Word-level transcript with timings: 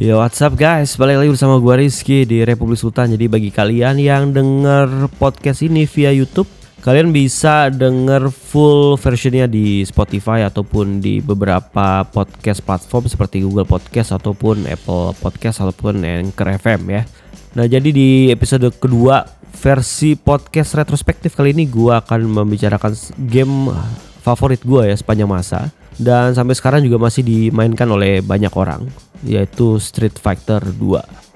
Yo 0.00 0.16
what's 0.16 0.40
up 0.40 0.56
guys, 0.56 0.96
balik 0.96 1.20
lagi 1.20 1.28
bersama 1.28 1.60
gue 1.60 1.84
Rizky 1.84 2.24
di 2.24 2.40
Republik 2.40 2.80
Sultan. 2.80 3.12
Jadi 3.12 3.28
bagi 3.28 3.52
kalian 3.52 4.00
yang 4.00 4.32
denger 4.32 5.12
podcast 5.20 5.60
ini 5.60 5.84
via 5.84 6.08
Youtube 6.08 6.48
Kalian 6.80 7.12
bisa 7.12 7.68
denger 7.68 8.32
full 8.32 8.96
versionnya 8.96 9.44
di 9.44 9.84
Spotify 9.84 10.48
ataupun 10.48 11.04
di 11.04 11.20
beberapa 11.20 12.08
podcast 12.08 12.64
platform 12.64 13.12
seperti 13.12 13.44
Google 13.44 13.68
Podcast 13.68 14.16
ataupun 14.16 14.64
Apple 14.64 15.12
Podcast 15.20 15.60
ataupun 15.60 16.00
Anchor 16.00 16.48
FM 16.56 16.80
ya. 16.88 17.04
Nah 17.60 17.68
jadi 17.68 17.92
di 17.92 18.32
episode 18.32 18.72
kedua 18.80 19.28
versi 19.52 20.16
podcast 20.16 20.80
retrospektif 20.80 21.36
kali 21.36 21.52
ini 21.52 21.68
gue 21.68 21.92
akan 21.92 22.24
membicarakan 22.24 22.96
game 23.28 23.68
favorit 24.24 24.64
gue 24.64 24.88
ya 24.88 24.96
sepanjang 24.96 25.28
masa. 25.28 25.68
Dan 26.00 26.32
sampai 26.32 26.56
sekarang 26.56 26.80
juga 26.80 26.96
masih 26.96 27.20
dimainkan 27.20 27.84
oleh 27.92 28.24
banyak 28.24 28.56
orang 28.56 29.09
yaitu 29.24 29.76
Street 29.80 30.16
Fighter 30.16 30.60
2. 30.64 31.30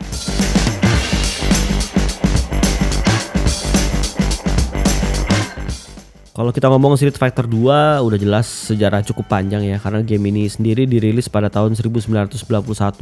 Kalau 6.35 6.51
kita 6.51 6.67
ngomong 6.67 6.99
Street 6.99 7.15
Fighter 7.15 7.47
2 7.47 8.03
udah 8.03 8.19
jelas 8.19 8.51
sejarah 8.67 9.07
cukup 9.07 9.31
panjang 9.31 9.63
ya 9.71 9.79
karena 9.79 10.03
game 10.03 10.35
ini 10.35 10.51
sendiri 10.51 10.83
dirilis 10.83 11.31
pada 11.31 11.47
tahun 11.47 11.79
1991 11.79 12.35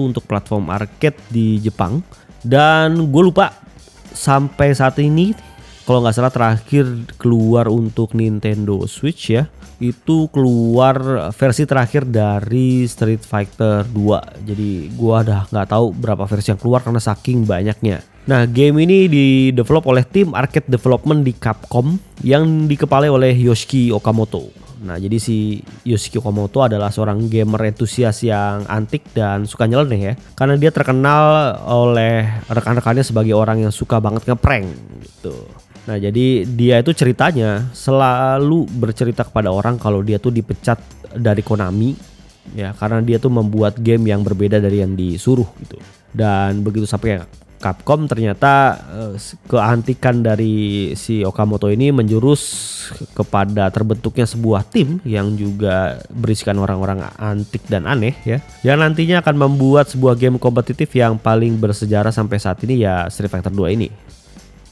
untuk 0.05 0.29
platform 0.29 0.69
arcade 0.69 1.17
di 1.33 1.57
Jepang 1.57 2.05
dan 2.45 2.93
gue 3.09 3.23
lupa 3.25 3.57
sampai 4.13 4.77
saat 4.77 5.01
ini 5.01 5.33
kalau 5.83 5.99
nggak 6.03 6.15
salah 6.15 6.33
terakhir 6.33 6.87
keluar 7.19 7.67
untuk 7.67 8.15
Nintendo 8.15 8.87
Switch 8.87 9.35
ya 9.35 9.51
itu 9.83 10.31
keluar 10.31 11.29
versi 11.35 11.67
terakhir 11.67 12.07
dari 12.07 12.87
Street 12.87 13.27
Fighter 13.27 13.83
2. 13.91 14.47
Jadi 14.47 14.95
gua 14.95 15.27
udah 15.27 15.51
nggak 15.51 15.69
tahu 15.75 15.87
berapa 15.91 16.23
versi 16.31 16.55
yang 16.55 16.61
keluar 16.63 16.87
karena 16.87 17.03
saking 17.03 17.43
banyaknya. 17.43 17.99
Nah, 18.23 18.47
game 18.47 18.87
ini 18.87 19.11
di 19.11 19.51
develop 19.51 19.91
oleh 19.91 20.07
tim 20.07 20.31
arcade 20.31 20.71
development 20.71 21.27
di 21.27 21.35
Capcom 21.35 21.99
yang 22.23 22.71
dikepalai 22.71 23.11
oleh 23.11 23.35
Yoshiki 23.35 23.91
Okamoto. 23.91 24.55
Nah, 24.83 24.99
jadi 24.99 25.19
si 25.19 25.59
Yoshiki 25.83 26.23
Okamoto 26.23 26.63
adalah 26.63 26.95
seorang 26.95 27.27
gamer 27.27 27.75
entusias 27.75 28.23
yang 28.23 28.63
antik 28.71 29.11
dan 29.11 29.47
suka 29.47 29.67
nyeleneh 29.67 30.01
ya. 30.03 30.15
Karena 30.39 30.55
dia 30.55 30.71
terkenal 30.71 31.55
oleh 31.67 32.27
rekan-rekannya 32.47 33.03
sebagai 33.03 33.35
orang 33.35 33.67
yang 33.67 33.75
suka 33.75 33.99
banget 33.99 34.27
ngeprank 34.31 34.67
gitu. 35.03 35.62
Nah 35.83 35.97
jadi 35.99 36.47
dia 36.47 36.79
itu 36.79 36.95
ceritanya 36.95 37.67
selalu 37.75 38.71
bercerita 38.71 39.27
kepada 39.27 39.51
orang 39.51 39.77
kalau 39.83 40.01
dia 40.03 40.23
tuh 40.23 40.31
dipecat 40.31 40.79
dari 41.19 41.43
Konami 41.43 41.95
ya 42.55 42.75
karena 42.75 42.99
dia 43.03 43.19
tuh 43.23 43.31
membuat 43.31 43.79
game 43.79 44.11
yang 44.11 44.23
berbeda 44.23 44.63
dari 44.63 44.83
yang 44.83 44.95
disuruh 44.95 45.47
gitu. 45.63 45.79
Dan 46.13 46.61
begitu 46.61 46.85
sampai 46.85 47.25
Capcom 47.63 48.11
ternyata 48.11 48.75
uh, 48.91 49.15
keantikan 49.47 50.19
dari 50.19 50.91
si 50.99 51.23
Okamoto 51.23 51.71
ini 51.71 51.95
menjurus 51.95 52.43
kepada 53.15 53.71
terbentuknya 53.71 54.27
sebuah 54.27 54.67
tim 54.67 54.99
yang 55.07 55.39
juga 55.39 56.03
berisikan 56.11 56.59
orang-orang 56.59 57.07
antik 57.15 57.63
dan 57.71 57.87
aneh 57.87 58.19
ya. 58.27 58.43
Yang 58.67 58.79
nantinya 58.83 59.17
akan 59.23 59.47
membuat 59.47 59.87
sebuah 59.95 60.19
game 60.19 60.43
kompetitif 60.43 60.91
yang 60.99 61.15
paling 61.23 61.55
bersejarah 61.55 62.11
sampai 62.11 62.43
saat 62.43 62.59
ini 62.67 62.83
ya 62.83 63.07
Street 63.07 63.31
Fighter 63.31 63.55
2 63.55 63.79
ini. 63.79 64.12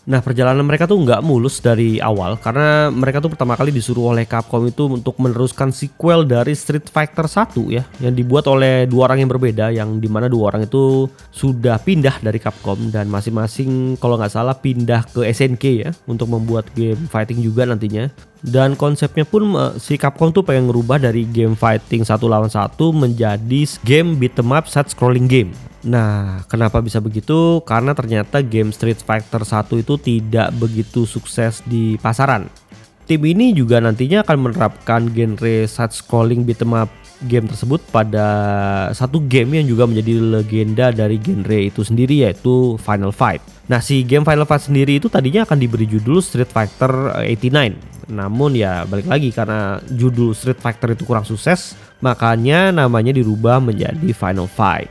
Nah 0.09 0.25
perjalanan 0.25 0.65
mereka 0.65 0.89
tuh 0.89 0.97
nggak 0.97 1.21
mulus 1.21 1.61
dari 1.61 2.01
awal 2.01 2.41
karena 2.41 2.89
mereka 2.89 3.21
tuh 3.21 3.37
pertama 3.37 3.53
kali 3.53 3.69
disuruh 3.69 4.17
oleh 4.17 4.25
Capcom 4.25 4.65
itu 4.65 4.89
untuk 4.89 5.21
meneruskan 5.21 5.69
sequel 5.69 6.25
dari 6.25 6.57
Street 6.57 6.89
Fighter 6.89 7.29
1 7.29 7.53
ya 7.69 7.85
yang 8.01 8.17
dibuat 8.17 8.49
oleh 8.49 8.89
dua 8.89 9.13
orang 9.13 9.27
yang 9.27 9.31
berbeda 9.31 9.69
yang 9.69 10.01
di 10.01 10.09
mana 10.09 10.33
dua 10.33 10.57
orang 10.57 10.65
itu 10.65 11.05
sudah 11.29 11.77
pindah 11.77 12.17
dari 12.25 12.41
Capcom 12.41 12.89
dan 12.89 13.13
masing-masing 13.13 14.01
kalau 14.01 14.17
nggak 14.17 14.33
salah 14.33 14.57
pindah 14.57 15.05
ke 15.05 15.21
SNK 15.29 15.65
ya 15.85 15.91
untuk 16.09 16.33
membuat 16.33 16.73
game 16.73 17.05
fighting 17.13 17.45
juga 17.45 17.69
nantinya 17.69 18.09
dan 18.41 18.73
konsepnya 18.77 19.29
pun 19.29 19.53
uh, 19.53 19.77
si 19.77 20.01
Capcom 20.01 20.33
tuh 20.33 20.45
pengen 20.45 20.73
ngerubah 20.73 20.97
dari 20.97 21.29
game 21.29 21.53
fighting 21.53 22.05
satu 22.05 22.25
lawan 22.29 22.49
satu 22.49 22.93
menjadi 22.93 23.61
game 23.85 24.17
beat 24.17 24.37
'em 24.41 24.51
up 24.53 24.65
side 24.69 24.89
scrolling 24.89 25.29
game 25.29 25.53
Nah, 25.81 26.45
kenapa 26.45 26.85
bisa 26.85 27.01
begitu? 27.01 27.65
Karena 27.65 27.97
ternyata 27.97 28.45
game 28.45 28.69
Street 28.69 29.01
Fighter 29.01 29.41
1 29.41 29.81
itu 29.81 29.97
tidak 29.97 30.53
begitu 30.61 31.09
sukses 31.09 31.65
di 31.65 31.97
pasaran. 31.97 32.53
Tim 33.09 33.25
ini 33.25 33.57
juga 33.57 33.81
nantinya 33.81 34.21
akan 34.21 34.39
menerapkan 34.45 35.09
genre 35.09 35.65
side 35.65 35.97
scrolling 35.97 36.45
beat 36.45 36.61
'em 36.61 36.77
up 36.77 36.93
game 37.25 37.45
tersebut 37.49 37.85
pada 37.93 38.27
satu 38.97 39.21
game 39.21 39.61
yang 39.61 39.67
juga 39.69 39.85
menjadi 39.85 40.21
legenda 40.41 40.87
dari 40.95 41.21
genre 41.21 41.61
itu 41.61 41.85
sendiri 41.85 42.25
yaitu 42.25 42.81
Final 42.81 43.13
Fight. 43.13 43.45
Nah, 43.69 43.79
si 43.79 44.03
game 44.03 44.25
Final 44.25 44.49
Fight 44.49 44.67
sendiri 44.67 44.97
itu 44.99 45.13
tadinya 45.13 45.45
akan 45.45 45.59
diberi 45.61 45.85
judul 45.85 46.25
Street 46.25 46.49
Fighter 46.49 47.15
89. 47.23 48.11
Namun 48.11 48.59
ya 48.59 48.83
balik 48.89 49.07
lagi 49.07 49.31
karena 49.31 49.79
judul 49.87 50.35
Street 50.35 50.59
Fighter 50.59 50.97
itu 50.97 51.07
kurang 51.07 51.23
sukses, 51.23 51.79
makanya 52.03 52.75
namanya 52.75 53.15
dirubah 53.15 53.63
menjadi 53.63 54.11
Final 54.11 54.51
Fight. 54.51 54.91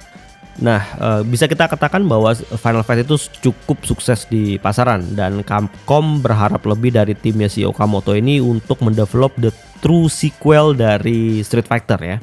Nah, 0.59 0.84
uh, 1.00 1.22
bisa 1.23 1.47
kita 1.47 1.72
katakan 1.72 2.03
bahwa 2.03 2.35
Final 2.35 2.84
Fight 2.84 3.07
itu 3.07 3.16
cukup 3.40 3.79
sukses 3.88 4.28
di 4.28 4.59
pasaran 4.59 5.16
dan 5.16 5.40
Capcom 5.47 6.19
berharap 6.19 6.59
lebih 6.67 6.91
dari 6.91 7.16
timnya 7.16 7.47
si 7.47 7.63
Okamoto 7.63 8.11
ini 8.11 8.44
untuk 8.44 8.84
mendevelop 8.84 9.31
the 9.40 9.51
true 9.79 10.07
sequel 10.12 10.75
dari 10.75 11.44
Street 11.44 11.67
Fighter 11.67 12.00
ya. 12.00 12.17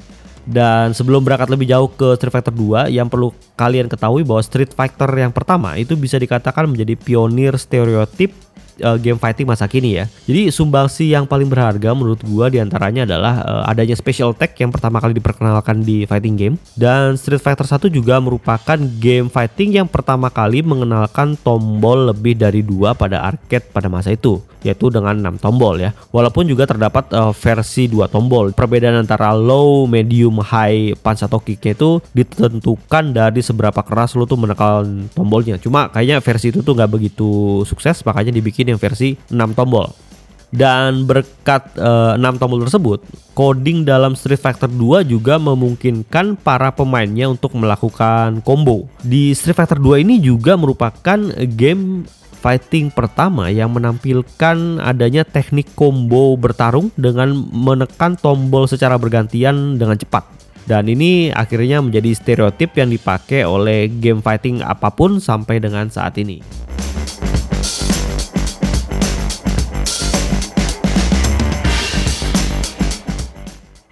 Dan 0.46 0.94
sebelum 0.94 1.26
berangkat 1.26 1.50
lebih 1.50 1.66
jauh 1.66 1.90
ke 1.90 2.14
Street 2.14 2.30
Fighter 2.30 2.54
2, 2.54 2.94
yang 2.94 3.10
perlu 3.10 3.34
kalian 3.58 3.90
ketahui 3.90 4.22
bahwa 4.22 4.38
Street 4.46 4.70
Fighter 4.70 5.10
yang 5.18 5.34
pertama 5.34 5.74
itu 5.74 5.98
bisa 5.98 6.22
dikatakan 6.22 6.70
menjadi 6.70 6.94
pionir 6.94 7.58
stereotip 7.58 8.30
uh, 8.82 8.98
game 9.00 9.16
fighting 9.20 9.46
masa 9.48 9.68
kini 9.70 10.02
ya. 10.02 10.04
Jadi 10.28 10.50
sumbangsi 10.50 11.12
yang 11.12 11.24
paling 11.24 11.48
berharga 11.48 11.92
menurut 11.96 12.20
gua 12.26 12.50
di 12.52 12.58
antaranya 12.60 13.06
adalah 13.08 13.34
uh, 13.44 13.62
adanya 13.70 13.96
special 13.96 14.34
attack 14.34 14.58
yang 14.60 14.72
pertama 14.72 15.00
kali 15.00 15.16
diperkenalkan 15.16 15.84
di 15.84 16.04
fighting 16.04 16.34
game 16.34 16.54
dan 16.76 17.14
Street 17.16 17.40
Fighter 17.40 17.64
1 17.64 17.88
juga 17.92 18.18
merupakan 18.20 18.78
game 18.98 19.28
fighting 19.30 19.78
yang 19.80 19.88
pertama 19.88 20.28
kali 20.28 20.60
mengenalkan 20.60 21.38
tombol 21.40 22.10
lebih 22.12 22.36
dari 22.36 22.60
dua 22.60 22.92
pada 22.92 23.22
arcade 23.24 23.70
pada 23.70 23.88
masa 23.88 24.12
itu 24.12 24.40
yaitu 24.66 24.90
dengan 24.90 25.14
6 25.14 25.38
tombol 25.38 25.78
ya. 25.78 25.94
Walaupun 26.10 26.50
juga 26.50 26.66
terdapat 26.66 27.06
uh, 27.14 27.30
versi 27.30 27.86
dua 27.86 28.10
tombol. 28.10 28.50
Perbedaan 28.50 28.98
antara 28.98 29.30
low, 29.30 29.86
medium, 29.86 30.42
high 30.42 30.98
punch 30.98 31.22
atau 31.22 31.38
kicknya 31.38 31.78
itu 31.78 32.02
ditentukan 32.10 33.14
dari 33.14 33.38
seberapa 33.46 33.78
keras 33.86 34.18
lo 34.18 34.26
tuh 34.26 34.34
menekan 34.34 35.06
tombolnya. 35.14 35.62
Cuma 35.62 35.86
kayaknya 35.86 36.18
versi 36.18 36.50
itu 36.50 36.66
tuh 36.66 36.74
nggak 36.74 36.90
begitu 36.90 37.62
sukses 37.62 38.02
makanya 38.02 38.34
dibikin 38.34 38.65
yang 38.66 38.80
versi 38.80 39.14
6 39.30 39.56
tombol. 39.56 39.88
Dan 40.54 41.04
berkat 41.04 41.74
uh, 41.76 42.14
6 42.14 42.40
tombol 42.40 42.62
tersebut, 42.64 43.02
coding 43.34 43.82
dalam 43.82 44.14
Street 44.14 44.38
Fighter 44.38 44.70
2 44.70 45.04
juga 45.04 45.36
memungkinkan 45.42 46.38
para 46.38 46.70
pemainnya 46.70 47.26
untuk 47.26 47.52
melakukan 47.58 48.40
combo. 48.46 48.86
Di 49.02 49.34
Street 49.34 49.58
Fighter 49.58 49.82
2 49.82 50.06
ini 50.06 50.22
juga 50.22 50.54
merupakan 50.54 51.18
game 51.50 52.06
fighting 52.46 52.94
pertama 52.94 53.50
yang 53.50 53.74
menampilkan 53.74 54.78
adanya 54.78 55.26
teknik 55.26 55.74
combo 55.74 56.38
bertarung 56.38 56.94
dengan 56.94 57.34
menekan 57.34 58.14
tombol 58.14 58.70
secara 58.70 58.94
bergantian 58.94 59.74
dengan 59.74 59.98
cepat. 59.98 60.22
Dan 60.66 60.86
ini 60.86 61.30
akhirnya 61.30 61.82
menjadi 61.82 62.10
stereotip 62.14 62.74
yang 62.78 62.90
dipakai 62.90 63.42
oleh 63.46 63.90
game 63.90 64.22
fighting 64.22 64.62
apa 64.62 64.90
pun 64.94 65.18
sampai 65.22 65.62
dengan 65.62 65.90
saat 65.90 66.18
ini. 66.22 66.42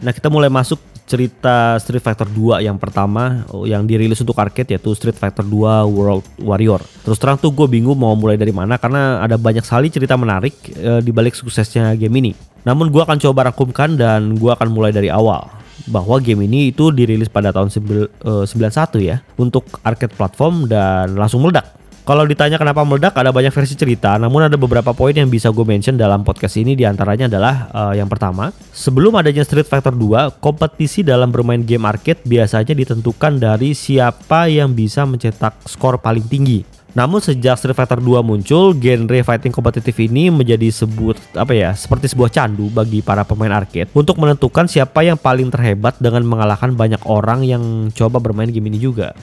Nah 0.05 0.13
kita 0.13 0.29
mulai 0.29 0.53
masuk 0.53 0.77
cerita 1.09 1.77
Street 1.81 2.01
Fighter 2.01 2.29
2 2.29 2.65
yang 2.65 2.77
pertama 2.77 3.45
oh, 3.53 3.65
yang 3.65 3.85
dirilis 3.89 4.21
untuk 4.21 4.37
arcade 4.37 4.77
yaitu 4.77 4.93
Street 4.93 5.17
Fighter 5.17 5.45
2 5.45 5.89
World 5.89 6.25
Warrior. 6.41 6.85
Terus 7.05 7.17
terang 7.17 7.41
tuh 7.41 7.53
gue 7.53 7.65
bingung 7.65 7.97
mau 7.97 8.13
mulai 8.13 8.37
dari 8.37 8.53
mana 8.53 8.77
karena 8.77 9.21
ada 9.25 9.41
banyak 9.41 9.65
sekali 9.65 9.89
cerita 9.89 10.17
menarik 10.17 10.53
e, 10.73 11.01
di 11.01 11.13
balik 11.13 11.33
suksesnya 11.37 11.97
game 11.97 12.21
ini. 12.21 12.33
Namun 12.69 12.89
gue 12.93 13.01
akan 13.01 13.21
coba 13.21 13.49
rangkumkan 13.49 13.97
dan 13.97 14.37
gue 14.37 14.53
akan 14.53 14.69
mulai 14.73 14.93
dari 14.93 15.09
awal 15.13 15.49
bahwa 15.85 16.17
game 16.17 16.49
ini 16.49 16.73
itu 16.73 16.89
dirilis 16.89 17.29
pada 17.29 17.53
tahun 17.53 17.69
91 17.69 18.49
eh, 18.49 19.03
ya 19.05 19.17
untuk 19.37 19.69
arcade 19.85 20.17
platform 20.17 20.69
dan 20.69 21.17
langsung 21.17 21.45
meledak. 21.45 21.69
Kalau 22.05 22.29
ditanya 22.29 22.61
kenapa 22.61 22.85
meledak, 22.85 23.17
ada 23.17 23.33
banyak 23.33 23.49
versi 23.49 23.81
cerita, 23.81 24.21
namun 24.21 24.45
ada 24.45 24.61
beberapa 24.61 24.93
poin 24.93 25.17
yang 25.17 25.33
bisa 25.33 25.49
gue 25.49 25.65
mention 25.65 25.97
dalam 25.97 26.21
podcast 26.21 26.61
ini 26.61 26.77
di 26.77 26.85
antaranya 26.85 27.33
adalah 27.33 27.73
uh, 27.73 27.97
yang 27.97 28.13
pertama, 28.13 28.53
sebelum 28.77 29.17
adanya 29.17 29.41
Street 29.41 29.65
Fighter 29.65 29.97
2, 29.97 30.37
kompetisi 30.37 31.01
dalam 31.01 31.33
bermain 31.33 31.65
game 31.65 31.89
arcade 31.89 32.21
biasanya 32.29 32.77
ditentukan 32.77 33.41
dari 33.41 33.73
siapa 33.73 34.53
yang 34.53 34.77
bisa 34.77 35.09
mencetak 35.09 35.57
skor 35.65 35.97
paling 35.97 36.29
tinggi. 36.29 36.61
Namun 36.93 37.25
sejak 37.25 37.57
Street 37.57 37.73
Fighter 37.73 37.97
2 37.97 38.21
muncul, 38.21 38.77
genre 38.77 39.19
fighting 39.25 39.57
kompetitif 39.57 39.97
ini 39.97 40.29
menjadi 40.29 40.69
sebut 40.69 41.17
apa 41.33 41.57
ya, 41.57 41.73
seperti 41.73 42.13
sebuah 42.13 42.29
candu 42.29 42.69
bagi 42.69 43.01
para 43.01 43.25
pemain 43.25 43.65
arcade 43.65 43.89
untuk 43.97 44.21
menentukan 44.21 44.69
siapa 44.69 45.01
yang 45.09 45.17
paling 45.17 45.49
terhebat 45.49 45.97
dengan 45.97 46.21
mengalahkan 46.29 46.77
banyak 46.77 47.01
orang 47.09 47.49
yang 47.49 47.89
coba 47.97 48.21
bermain 48.21 48.53
game 48.53 48.69
ini 48.69 48.77
juga. 48.77 49.17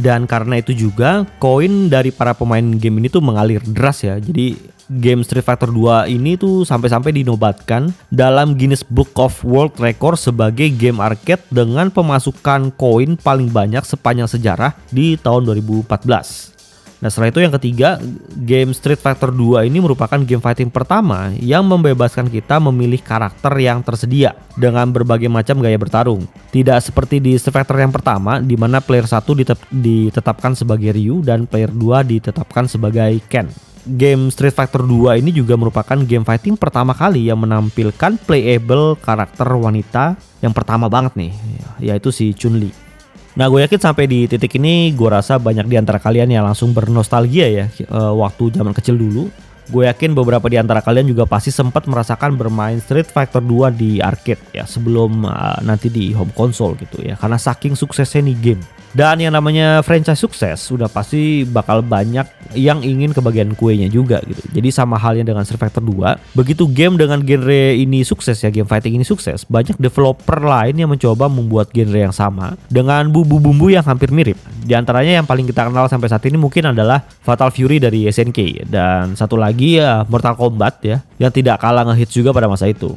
Dan 0.00 0.24
karena 0.24 0.56
itu 0.56 0.72
juga 0.72 1.28
koin 1.36 1.92
dari 1.92 2.08
para 2.08 2.32
pemain 2.32 2.64
game 2.64 3.04
ini 3.04 3.12
tuh 3.12 3.20
mengalir 3.20 3.60
deras 3.60 4.00
ya. 4.00 4.16
Jadi 4.16 4.56
game 4.90 5.22
Street 5.22 5.46
Fighter 5.46 5.70
2 5.70 6.10
ini 6.10 6.34
tuh 6.34 6.66
sampai-sampai 6.66 7.14
dinobatkan 7.22 7.94
dalam 8.10 8.58
Guinness 8.58 8.82
Book 8.82 9.14
of 9.20 9.38
World 9.46 9.78
Record 9.78 10.18
sebagai 10.18 10.66
game 10.74 10.98
arcade 10.98 11.46
dengan 11.54 11.94
pemasukan 11.94 12.74
koin 12.74 13.14
paling 13.14 13.54
banyak 13.54 13.86
sepanjang 13.86 14.26
sejarah 14.26 14.74
di 14.90 15.14
tahun 15.14 15.46
2014. 15.46 16.59
Nah 17.00 17.08
setelah 17.08 17.32
itu 17.32 17.40
yang 17.40 17.54
ketiga, 17.56 17.96
game 18.44 18.76
Street 18.76 19.00
Fighter 19.00 19.32
2 19.32 19.64
ini 19.64 19.80
merupakan 19.80 20.20
game 20.20 20.44
fighting 20.44 20.68
pertama 20.68 21.32
yang 21.40 21.64
membebaskan 21.64 22.28
kita 22.28 22.60
memilih 22.60 23.00
karakter 23.00 23.56
yang 23.56 23.80
tersedia 23.80 24.36
dengan 24.52 24.84
berbagai 24.92 25.32
macam 25.32 25.64
gaya 25.64 25.80
bertarung. 25.80 26.28
Tidak 26.52 26.76
seperti 26.76 27.24
di 27.24 27.40
Street 27.40 27.56
Fighter 27.56 27.80
yang 27.80 27.88
pertama 27.88 28.44
di 28.44 28.52
mana 28.52 28.84
player 28.84 29.08
1 29.08 29.24
ditetapkan 29.72 30.52
sebagai 30.52 30.92
Ryu 30.92 31.24
dan 31.24 31.48
player 31.48 31.72
2 31.72 32.04
ditetapkan 32.04 32.68
sebagai 32.68 33.16
Ken. 33.32 33.48
Game 33.80 34.28
Street 34.28 34.52
Fighter 34.52 34.84
2 34.84 35.24
ini 35.24 35.32
juga 35.32 35.56
merupakan 35.56 35.96
game 36.04 36.20
fighting 36.20 36.52
pertama 36.60 36.92
kali 36.92 37.32
yang 37.32 37.40
menampilkan 37.40 38.20
playable 38.28 39.00
karakter 39.00 39.48
wanita 39.48 40.20
yang 40.44 40.52
pertama 40.52 40.92
banget 40.92 41.16
nih, 41.16 41.32
yaitu 41.80 42.12
si 42.12 42.36
Chun-Li. 42.36 42.89
Nah 43.38 43.46
gue 43.46 43.62
yakin 43.62 43.78
sampai 43.78 44.10
di 44.10 44.26
titik 44.26 44.58
ini 44.58 44.90
gue 44.90 45.06
rasa 45.06 45.38
banyak 45.38 45.70
di 45.70 45.78
antara 45.78 46.02
kalian 46.02 46.30
yang 46.34 46.42
langsung 46.42 46.74
bernostalgia 46.74 47.46
ya 47.46 47.64
uh, 47.90 48.14
waktu 48.18 48.50
zaman 48.54 48.74
kecil 48.74 48.98
dulu. 48.98 49.30
Gue 49.70 49.86
yakin 49.86 50.18
beberapa 50.18 50.50
di 50.50 50.58
antara 50.58 50.82
kalian 50.82 51.06
juga 51.06 51.30
pasti 51.30 51.54
sempat 51.54 51.86
merasakan 51.86 52.34
bermain 52.34 52.82
Street 52.82 53.06
Fighter 53.06 53.38
2 53.38 53.70
di 53.70 54.02
arcade 54.02 54.42
ya 54.50 54.66
sebelum 54.66 55.22
uh, 55.22 55.62
nanti 55.62 55.86
di 55.86 56.10
home 56.10 56.34
console 56.34 56.74
gitu 56.74 56.98
ya 57.00 57.14
karena 57.14 57.38
saking 57.38 57.78
suksesnya 57.78 58.26
nih 58.26 58.38
game. 58.38 58.62
Dan 58.90 59.22
yang 59.22 59.30
namanya 59.38 59.86
franchise 59.86 60.18
sukses 60.18 60.58
sudah 60.58 60.90
pasti 60.90 61.46
bakal 61.46 61.78
banyak 61.78 62.26
yang 62.58 62.82
ingin 62.82 63.14
kebagian 63.14 63.54
kuenya 63.54 63.86
juga 63.86 64.18
gitu. 64.26 64.42
Jadi 64.50 64.74
sama 64.74 64.98
halnya 64.98 65.22
dengan 65.22 65.46
Street 65.46 65.62
Fighter 65.62 65.78
2, 65.78 66.34
begitu 66.34 66.66
game 66.66 66.98
dengan 66.98 67.22
genre 67.22 67.62
ini 67.70 68.02
sukses 68.02 68.42
ya, 68.42 68.50
game 68.50 68.66
fighting 68.66 68.98
ini 68.98 69.06
sukses, 69.06 69.46
banyak 69.46 69.78
developer 69.78 70.42
lain 70.42 70.74
yang 70.74 70.90
mencoba 70.90 71.30
membuat 71.30 71.70
genre 71.70 72.10
yang 72.10 72.10
sama 72.10 72.58
dengan 72.66 73.06
bumbu-bumbu 73.14 73.70
yang 73.70 73.86
hampir 73.86 74.10
mirip. 74.10 74.34
Di 74.60 74.76
antaranya 74.76 75.20
yang 75.20 75.26
paling 75.26 75.48
kita 75.48 75.66
kenal 75.66 75.88
sampai 75.88 76.12
saat 76.12 76.24
ini 76.28 76.36
mungkin 76.36 76.70
adalah 76.70 77.00
Fatal 77.02 77.48
Fury 77.48 77.80
dari 77.80 78.04
SNK 78.06 78.68
dan 78.68 79.16
satu 79.16 79.40
lagi 79.40 79.80
ya 79.80 80.04
Mortal 80.04 80.36
Kombat 80.36 80.84
ya 80.84 81.00
yang 81.16 81.32
tidak 81.32 81.58
kalah 81.58 81.82
ngehits 81.88 82.12
juga 82.12 82.36
pada 82.36 82.46
masa 82.46 82.68
itu. 82.68 82.94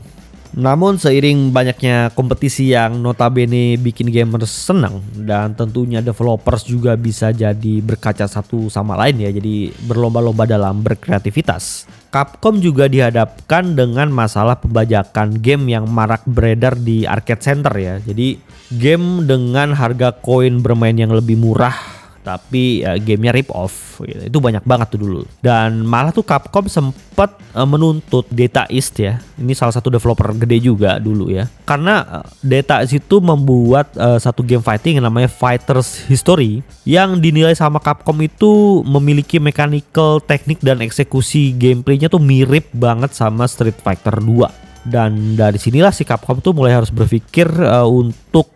Namun 0.54 1.01
seiring 1.01 1.50
banyaknya 1.50 2.13
kompetisi 2.13 2.77
yang 2.77 3.01
notabene 3.01 3.74
bikin 3.81 4.13
gamers 4.13 4.54
senang 4.54 5.01
dan 5.18 5.57
tentunya 5.57 5.98
developers 5.98 6.69
juga 6.69 6.94
bisa 6.94 7.33
jadi 7.33 7.81
berkaca 7.81 8.30
satu 8.30 8.69
sama 8.69 8.94
lain 8.94 9.25
ya 9.25 9.33
jadi 9.33 9.74
berlomba-lomba 9.89 10.45
dalam 10.45 10.86
berkreativitas. 10.86 11.89
Capcom 12.13 12.62
juga 12.62 12.86
dihadapkan 12.86 13.74
dengan 13.74 14.13
masalah 14.13 14.62
pembajakan 14.62 15.42
game 15.42 15.74
yang 15.74 15.89
marak 15.89 16.21
beredar 16.30 16.77
di 16.77 17.09
arcade 17.09 17.42
center 17.42 17.74
ya. 17.74 17.98
Jadi 17.98 18.38
game 18.79 19.25
dengan 19.27 19.75
harga 19.77 20.13
koin 20.13 20.61
bermain 20.63 20.95
yang 20.95 21.13
lebih 21.13 21.37
murah 21.37 21.93
tapi 22.23 22.81
uh, 22.87 22.95
gamenya 22.95 23.35
rip 23.35 23.51
off 23.51 23.99
gitu. 24.01 24.31
itu 24.31 24.37
banyak 24.39 24.63
banget 24.63 24.95
tuh 24.95 24.99
dulu. 25.03 25.21
Dan 25.43 25.83
malah 25.83 26.15
tuh 26.15 26.23
Capcom 26.23 26.65
sempat 26.71 27.35
uh, 27.51 27.67
menuntut 27.67 28.25
Data 28.31 28.63
East 28.71 28.95
ya. 28.95 29.19
Ini 29.35 29.51
salah 29.53 29.75
satu 29.75 29.91
developer 29.91 30.31
gede 30.39 30.63
juga 30.63 30.97
dulu 30.97 31.29
ya. 31.29 31.51
Karena 31.67 32.23
uh, 32.23 32.27
Data 32.39 32.81
East 32.81 32.95
itu 32.95 33.19
membuat 33.19 33.91
uh, 33.99 34.17
satu 34.17 34.41
game 34.41 34.63
fighting 34.63 34.97
yang 34.97 35.05
namanya 35.05 35.27
Fighters 35.27 36.07
History 36.07 36.63
yang 36.87 37.19
dinilai 37.19 37.53
sama 37.53 37.83
Capcom 37.83 38.15
itu 38.23 38.81
memiliki 38.87 39.37
mechanical 39.37 40.23
teknik 40.23 40.63
dan 40.63 40.79
eksekusi 40.79 41.51
gameplaynya 41.59 42.07
tuh 42.07 42.23
mirip 42.23 42.71
banget 42.71 43.11
sama 43.11 43.45
Street 43.51 43.77
Fighter 43.83 44.15
2 44.23 44.62
dan 44.83 45.39
dari 45.39 45.56
sinilah 45.56 45.95
si 45.95 46.03
Capcom 46.03 46.44
tuh 46.44 46.51
mulai 46.51 46.75
harus 46.75 46.91
berpikir 46.91 47.47
uh, 47.47 47.88
untuk 47.88 48.51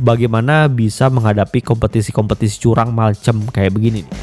bagaimana 0.00 0.64
bisa 0.64 1.12
menghadapi 1.12 1.60
kompetisi-kompetisi 1.60 2.56
curang 2.64 2.96
macam 2.96 3.44
kayak 3.52 3.76
begini 3.76 4.08
nih. 4.08 4.16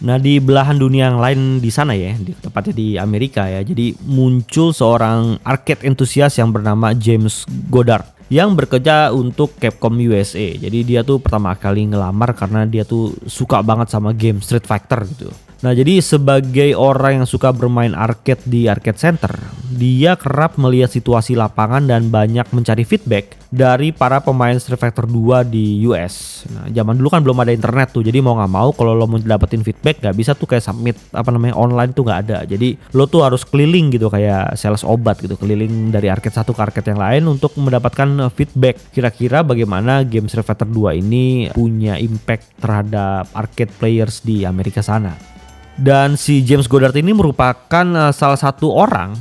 Nah 0.00 0.16
di 0.16 0.40
belahan 0.40 0.80
dunia 0.80 1.12
yang 1.12 1.20
lain 1.20 1.40
di 1.60 1.68
sana 1.68 1.92
ya, 1.92 2.16
di 2.16 2.32
tepatnya 2.32 2.72
di 2.72 2.88
Amerika 2.96 3.44
ya. 3.44 3.60
Jadi 3.60 3.96
muncul 4.08 4.72
seorang 4.72 5.40
arcade 5.44 5.84
entusias 5.84 6.40
yang 6.40 6.52
bernama 6.52 6.96
James 6.96 7.44
Goddard 7.68 8.19
yang 8.30 8.54
bekerja 8.54 9.10
untuk 9.10 9.58
Capcom 9.58 9.98
USA. 9.98 10.54
Jadi 10.54 10.86
dia 10.86 11.02
tuh 11.02 11.18
pertama 11.18 11.50
kali 11.58 11.90
ngelamar 11.90 12.32
karena 12.38 12.62
dia 12.62 12.86
tuh 12.86 13.10
suka 13.26 13.58
banget 13.60 13.90
sama 13.90 14.14
game 14.14 14.38
Street 14.38 14.64
Fighter 14.64 15.02
gitu. 15.10 15.34
Nah, 15.60 15.76
jadi 15.76 16.00
sebagai 16.00 16.72
orang 16.72 17.20
yang 17.20 17.28
suka 17.28 17.52
bermain 17.52 17.92
arcade 17.92 18.40
di 18.48 18.64
arcade 18.64 18.96
center, 18.96 19.28
dia 19.68 20.16
kerap 20.16 20.56
melihat 20.56 20.88
situasi 20.88 21.36
lapangan 21.36 21.84
dan 21.84 22.08
banyak 22.08 22.48
mencari 22.48 22.80
feedback 22.88 23.36
dari 23.52 23.92
para 23.92 24.24
pemain 24.24 24.56
Street 24.56 24.80
Fighter 24.80 25.04
2 25.04 25.44
di 25.44 25.84
US. 25.84 26.48
Nah, 26.48 26.64
zaman 26.72 26.96
dulu 26.96 27.12
kan 27.12 27.20
belum 27.20 27.44
ada 27.44 27.52
internet 27.52 27.92
tuh, 27.92 28.00
jadi 28.00 28.24
mau 28.24 28.40
nggak 28.40 28.52
mau 28.56 28.72
kalau 28.72 28.96
lo 28.96 29.04
mau 29.04 29.20
dapetin 29.20 29.60
feedback 29.60 30.00
nggak 30.00 30.16
bisa 30.16 30.32
tuh 30.32 30.48
kayak 30.48 30.64
submit 30.64 30.96
apa 31.12 31.28
namanya 31.28 31.52
online 31.60 31.92
tuh 31.92 32.08
nggak 32.08 32.20
ada. 32.24 32.38
Jadi 32.48 32.80
lo 32.96 33.04
tuh 33.04 33.20
harus 33.20 33.44
keliling 33.44 33.92
gitu 33.92 34.08
kayak 34.08 34.56
sales 34.56 34.80
obat 34.80 35.20
gitu, 35.20 35.36
keliling 35.36 35.92
dari 35.92 36.08
arcade 36.08 36.40
satu 36.40 36.56
ke 36.56 36.60
arcade 36.64 36.88
yang 36.88 37.04
lain 37.04 37.22
untuk 37.28 37.52
mendapatkan 37.60 38.32
feedback 38.32 38.80
kira-kira 38.96 39.44
bagaimana 39.44 40.08
game 40.08 40.24
Street 40.24 40.48
Fighter 40.48 40.64
2 40.64 41.04
ini 41.04 41.52
punya 41.52 42.00
impact 42.00 42.56
terhadap 42.64 43.28
arcade 43.36 43.76
players 43.76 44.24
di 44.24 44.48
Amerika 44.48 44.80
sana. 44.80 45.39
Dan 45.80 46.20
si 46.20 46.44
James 46.44 46.68
Goddard 46.68 46.92
ini 47.00 47.16
merupakan 47.16 47.86
uh, 47.96 48.12
salah 48.12 48.36
satu 48.36 48.68
orang 48.68 49.16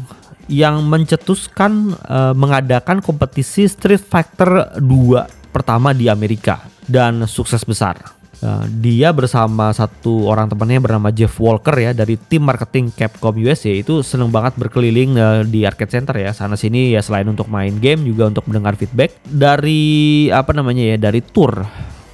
yang 0.51 0.83
mencetuskan 0.83 1.95
uh, 2.03 2.35
mengadakan 2.35 2.99
kompetisi 2.99 3.63
Street 3.71 4.03
Fighter 4.03 4.75
2 4.75 5.55
pertama 5.55 5.95
di 5.95 6.11
Amerika 6.11 6.67
dan 6.83 7.23
sukses 7.31 7.63
besar. 7.63 7.95
Uh, 8.43 8.67
dia 8.83 9.11
bersama 9.15 9.71
satu 9.71 10.27
orang 10.27 10.51
temannya 10.51 10.79
bernama 10.83 11.11
Jeff 11.15 11.39
Walker 11.39 11.75
ya 11.75 11.91
dari 11.95 12.15
tim 12.15 12.43
marketing 12.43 12.91
Capcom 12.91 13.35
USA 13.35 13.71
itu 13.71 13.99
seneng 14.03 14.31
banget 14.31 14.55
berkeliling 14.55 15.15
uh, 15.19 15.43
di 15.43 15.67
arcade 15.67 15.91
center 15.91 16.15
ya 16.15 16.31
sana 16.31 16.55
sini 16.55 16.95
ya 16.95 17.03
selain 17.03 17.27
untuk 17.27 17.51
main 17.51 17.75
game 17.83 17.99
juga 18.07 18.31
untuk 18.31 18.47
mendengar 18.47 18.79
feedback 18.79 19.11
dari 19.27 20.27
apa 20.31 20.55
namanya 20.55 20.95
ya 20.95 20.97
dari 20.99 21.19
tour 21.19 21.51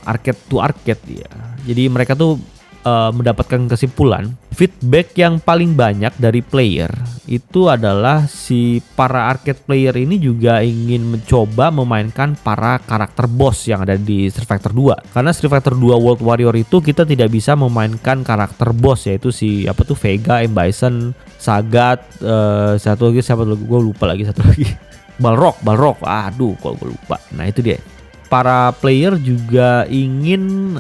arcade 0.06 0.42
to 0.50 0.58
arcade 0.62 1.06
ya. 1.10 1.30
Jadi 1.66 1.90
mereka 1.94 2.18
tuh 2.18 2.42
uh, 2.86 3.12
mendapatkan 3.12 3.68
kesimpulan 3.68 4.32
feedback 4.56 5.12
yang 5.20 5.42
paling 5.44 5.76
banyak 5.76 6.16
dari 6.16 6.40
player 6.40 6.88
itu 7.28 7.68
adalah 7.68 8.30
si 8.30 8.80
para 8.96 9.28
arcade 9.28 9.60
player 9.66 9.92
ini 9.98 10.16
juga 10.16 10.64
ingin 10.64 11.04
mencoba 11.18 11.74
memainkan 11.74 12.40
para 12.40 12.80
karakter 12.80 13.28
boss 13.28 13.68
yang 13.68 13.84
ada 13.84 14.00
di 14.00 14.32
Street 14.32 14.48
Fighter 14.48 14.72
2 14.72 15.12
karena 15.12 15.36
Street 15.36 15.52
Fighter 15.52 15.76
2 15.76 16.00
World 16.00 16.22
Warrior 16.24 16.56
itu 16.56 16.80
kita 16.80 17.04
tidak 17.04 17.34
bisa 17.34 17.58
memainkan 17.60 18.24
karakter 18.24 18.72
boss 18.72 19.10
yaitu 19.10 19.34
si 19.34 19.68
apa 19.68 19.84
tuh 19.84 19.98
Vega, 19.98 20.40
M 20.46 20.56
Bison, 20.56 21.12
Sagat, 21.36 22.00
uh, 22.24 22.80
satu 22.80 23.12
lagi 23.12 23.26
siapa 23.26 23.44
lagi 23.44 23.66
gue 23.66 23.80
lupa 23.82 24.08
lagi 24.08 24.24
satu 24.24 24.46
lagi 24.46 24.70
Balrog, 25.24 25.56
Balrog, 25.64 25.98
aduh 26.04 26.60
kalau 26.60 26.76
gue 26.76 26.92
lupa. 26.92 27.16
Nah 27.36 27.48
itu 27.48 27.64
dia. 27.64 27.80
Para 28.28 28.76
player 28.76 29.16
juga 29.16 29.88
ingin 29.88 30.76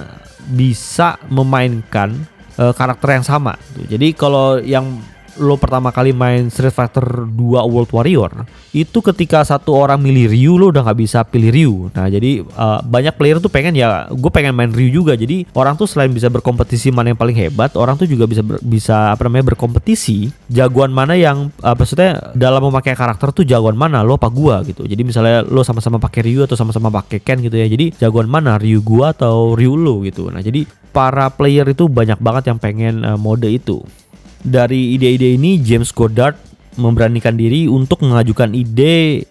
bisa 0.50 1.18
memainkan 1.28 2.14
uh, 2.58 2.74
karakter 2.74 3.18
yang 3.22 3.25
sama. 3.25 3.54
Jadi 3.75 4.14
kalau 4.14 4.62
yang 4.62 5.02
lo 5.39 5.60
pertama 5.60 5.92
kali 5.92 6.15
main 6.15 6.48
Street 6.48 6.72
Fighter 6.72 7.27
2 7.27 7.36
World 7.68 7.92
Warrior 7.92 8.32
itu 8.75 9.00
ketika 9.00 9.44
satu 9.44 9.72
orang 9.72 10.00
milih 10.04 10.32
Ryu 10.32 10.54
lo 10.60 10.72
udah 10.72 10.84
nggak 10.84 11.00
bisa 11.00 11.24
pilih 11.24 11.51
Ryu. 11.51 11.75
Nah 11.96 12.12
jadi 12.12 12.44
uh, 12.44 12.84
banyak 12.84 13.15
player 13.15 13.39
tuh 13.39 13.48
pengen 13.48 13.72
ya 13.75 14.08
gue 14.12 14.32
pengen 14.32 14.51
main 14.51 14.72
Ryu 14.72 15.04
juga. 15.04 15.15
Jadi 15.15 15.48
orang 15.56 15.80
tuh 15.80 15.88
selain 15.88 16.12
bisa 16.12 16.27
berkompetisi 16.27 16.92
mana 16.92 17.15
yang 17.15 17.20
paling 17.20 17.36
hebat 17.36 17.72
orang 17.80 17.96
tuh 17.96 18.04
juga 18.04 18.27
bisa 18.27 18.44
ber, 18.44 18.60
bisa 18.60 19.15
apa 19.15 19.27
namanya 19.27 19.56
berkompetisi 19.56 20.32
jagoan 20.51 20.92
mana 20.92 21.15
yang 21.15 21.51
uh, 21.63 21.75
maksudnya 21.75 22.36
dalam 22.36 22.68
memakai 22.68 22.96
karakter 22.96 23.32
tuh 23.32 23.48
jagoan 23.48 23.80
mana 23.80 24.04
lo 24.04 24.20
apa 24.20 24.27
gua 24.27 24.60
gitu. 24.68 24.84
Jadi 24.84 25.08
misalnya 25.08 25.44
lo 25.48 25.63
sama-sama 25.63 26.00
pakai 26.00 26.27
Ryu 26.27 26.44
atau 26.44 26.60
sama-sama 26.60 26.92
pakai 26.92 27.24
Ken 27.24 27.39
gitu 27.39 27.56
ya 27.56 27.68
jadi 27.72 27.96
jagoan 27.96 28.27
mana 28.27 28.60
Ryu 28.60 28.84
gua 28.84 29.15
atau 29.15 29.56
Ryu 29.56 29.80
lo 29.80 30.04
gitu. 30.04 30.27
Nah 30.27 30.44
jadi 30.44 30.68
para 30.96 31.27
player 31.27 31.68
itu 31.68 31.92
banyak 31.92 32.20
banget 32.24 32.51
yang 32.51 32.60
pengen 32.60 33.04
uh, 33.04 33.20
mode 33.20 33.51
itu 33.51 33.84
dari 34.46 34.94
ide-ide 34.94 35.34
ini 35.34 35.58
James 35.58 35.90
Goddard 35.90 36.38
memberanikan 36.78 37.34
diri 37.34 37.66
untuk 37.66 38.06
mengajukan 38.06 38.54
ide 38.54 39.25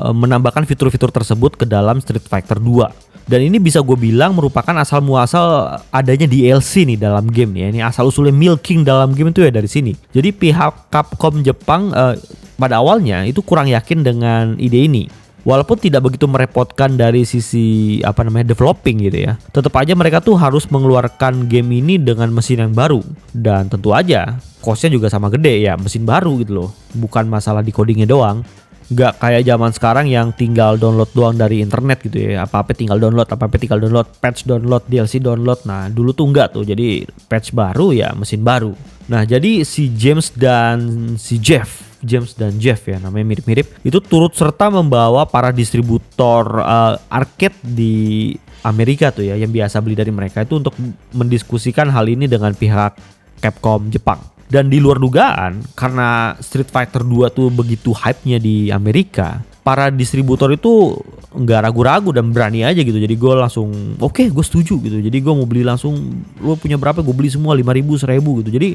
e, 0.00 0.06
menambahkan 0.08 0.64
fitur-fitur 0.64 1.12
tersebut 1.12 1.60
ke 1.60 1.68
dalam 1.68 2.00
Street 2.00 2.24
Fighter 2.24 2.56
2. 2.56 3.28
Dan 3.28 3.40
ini 3.40 3.56
bisa 3.56 3.80
gue 3.80 3.96
bilang 3.96 4.36
merupakan 4.36 4.76
asal 4.76 5.00
muasal 5.00 5.80
adanya 5.88 6.28
DLC 6.28 6.84
nih 6.84 7.00
dalam 7.00 7.24
game 7.28 7.56
ya. 7.56 7.66
Ini 7.72 7.80
asal 7.88 8.08
usulnya 8.12 8.36
milking 8.36 8.84
dalam 8.84 9.16
game 9.16 9.32
itu 9.32 9.40
ya 9.44 9.52
dari 9.52 9.68
sini. 9.68 9.96
Jadi 10.12 10.28
pihak 10.28 10.92
Capcom 10.92 11.40
Jepang 11.40 11.88
uh, 11.96 12.12
pada 12.60 12.84
awalnya 12.84 13.24
itu 13.24 13.40
kurang 13.40 13.72
yakin 13.72 14.04
dengan 14.04 14.60
ide 14.60 14.84
ini. 14.84 15.08
Walaupun 15.44 15.76
tidak 15.76 16.08
begitu 16.08 16.24
merepotkan 16.24 16.96
dari 16.96 17.28
sisi 17.28 18.00
apa 18.00 18.24
namanya 18.24 18.56
developing 18.56 19.04
gitu 19.04 19.28
ya. 19.28 19.36
Tetap 19.52 19.76
aja 19.76 19.92
mereka 19.92 20.24
tuh 20.24 20.40
harus 20.40 20.64
mengeluarkan 20.72 21.52
game 21.52 21.84
ini 21.84 22.00
dengan 22.00 22.32
mesin 22.32 22.64
yang 22.64 22.72
baru. 22.72 23.04
Dan 23.28 23.68
tentu 23.68 23.92
aja 23.92 24.40
costnya 24.64 24.88
juga 24.88 25.12
sama 25.12 25.28
gede 25.28 25.60
ya 25.60 25.76
mesin 25.76 26.08
baru 26.08 26.40
gitu 26.40 26.64
loh. 26.64 26.70
Bukan 26.96 27.28
masalah 27.28 27.60
di 27.60 27.76
codingnya 27.76 28.08
doang. 28.08 28.40
Nggak 28.88 29.20
kayak 29.20 29.42
zaman 29.44 29.70
sekarang 29.76 30.06
yang 30.08 30.32
tinggal 30.32 30.80
download 30.80 31.12
doang 31.12 31.36
dari 31.36 31.60
internet 31.60 32.00
gitu 32.00 32.24
ya. 32.24 32.48
Apa 32.48 32.64
apa 32.64 32.72
tinggal 32.72 32.96
download 32.96 33.28
apa 33.28 33.44
apa 33.44 33.56
tinggal 33.60 33.84
download 33.84 34.08
patch 34.24 34.48
download 34.48 34.88
DLC 34.88 35.20
download. 35.20 35.60
Nah 35.68 35.92
dulu 35.92 36.16
tuh 36.16 36.24
enggak 36.24 36.56
tuh. 36.56 36.64
Jadi 36.64 37.04
patch 37.28 37.52
baru 37.52 37.92
ya 37.92 38.16
mesin 38.16 38.40
baru 38.40 38.72
nah 39.04 39.22
jadi 39.22 39.62
si 39.66 39.92
James 39.92 40.32
dan 40.32 40.78
si 41.20 41.36
Jeff 41.36 41.84
James 42.04 42.36
dan 42.36 42.56
Jeff 42.60 42.84
ya 42.84 43.00
namanya 43.00 43.36
mirip-mirip 43.36 43.80
itu 43.80 43.98
turut 44.04 44.36
serta 44.36 44.68
membawa 44.68 45.24
para 45.24 45.50
distributor 45.50 46.60
uh, 46.60 47.00
arcade 47.08 47.56
di 47.64 48.36
Amerika 48.64 49.12
tuh 49.12 49.28
ya 49.28 49.36
yang 49.36 49.52
biasa 49.52 49.80
beli 49.84 49.96
dari 49.96 50.12
mereka 50.12 50.44
itu 50.44 50.60
untuk 50.60 50.76
mendiskusikan 51.12 51.92
hal 51.92 52.08
ini 52.08 52.24
dengan 52.24 52.56
pihak 52.56 52.96
Capcom 53.44 53.92
Jepang. 53.92 54.20
Dan 54.48 54.68
di 54.72 54.80
luar 54.80 55.00
dugaan, 55.00 55.60
karena 55.76 56.36
Street 56.40 56.68
Fighter 56.68 57.04
2 57.04 57.32
tuh 57.32 57.48
begitu 57.50 57.90
hype-nya 57.96 58.40
di 58.40 58.68
Amerika, 58.68 59.40
para 59.64 59.88
distributor 59.88 60.52
itu 60.52 60.96
nggak 61.34 61.60
ragu-ragu 61.66 62.14
dan 62.14 62.30
berani 62.30 62.62
aja 62.62 62.78
gitu. 62.80 62.94
Jadi 62.94 63.14
gue 63.18 63.32
langsung, 63.34 63.98
oke 63.98 64.14
okay, 64.14 64.26
gue 64.30 64.44
setuju 64.46 64.78
gitu. 64.78 65.02
Jadi 65.02 65.18
gue 65.18 65.32
mau 65.34 65.44
beli 65.44 65.66
langsung, 65.66 65.98
lo 66.38 66.54
punya 66.54 66.78
berapa 66.78 67.02
gue 67.02 67.14
beli 67.14 67.30
semua 67.30 67.58
5 67.58 67.66
ribu, 67.74 67.98
1000 67.98 68.40
gitu. 68.46 68.50
Jadi 68.54 68.68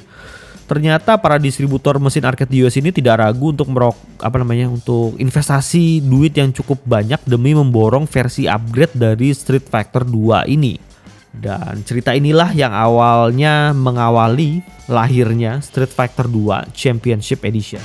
ternyata 0.70 1.18
para 1.18 1.42
distributor 1.42 1.98
mesin 1.98 2.30
arcade 2.30 2.54
di 2.54 2.62
US 2.62 2.78
ini 2.78 2.94
tidak 2.94 3.26
ragu 3.26 3.50
untuk 3.50 3.74
merok 3.74 3.98
apa 4.22 4.38
namanya 4.38 4.70
untuk 4.70 5.18
investasi 5.18 6.06
duit 6.06 6.38
yang 6.38 6.54
cukup 6.54 6.78
banyak 6.86 7.18
demi 7.26 7.58
memborong 7.58 8.06
versi 8.06 8.46
upgrade 8.46 8.94
dari 8.94 9.34
Street 9.34 9.66
Fighter 9.66 10.06
2 10.06 10.46
ini. 10.52 10.78
Dan 11.30 11.86
cerita 11.86 12.12
inilah 12.12 12.52
yang 12.54 12.74
awalnya 12.74 13.72
mengawali 13.72 14.62
lahirnya 14.90 15.62
Street 15.62 15.94
Fighter 15.94 16.26
2 16.28 16.74
Championship 16.76 17.46
Edition. 17.46 17.82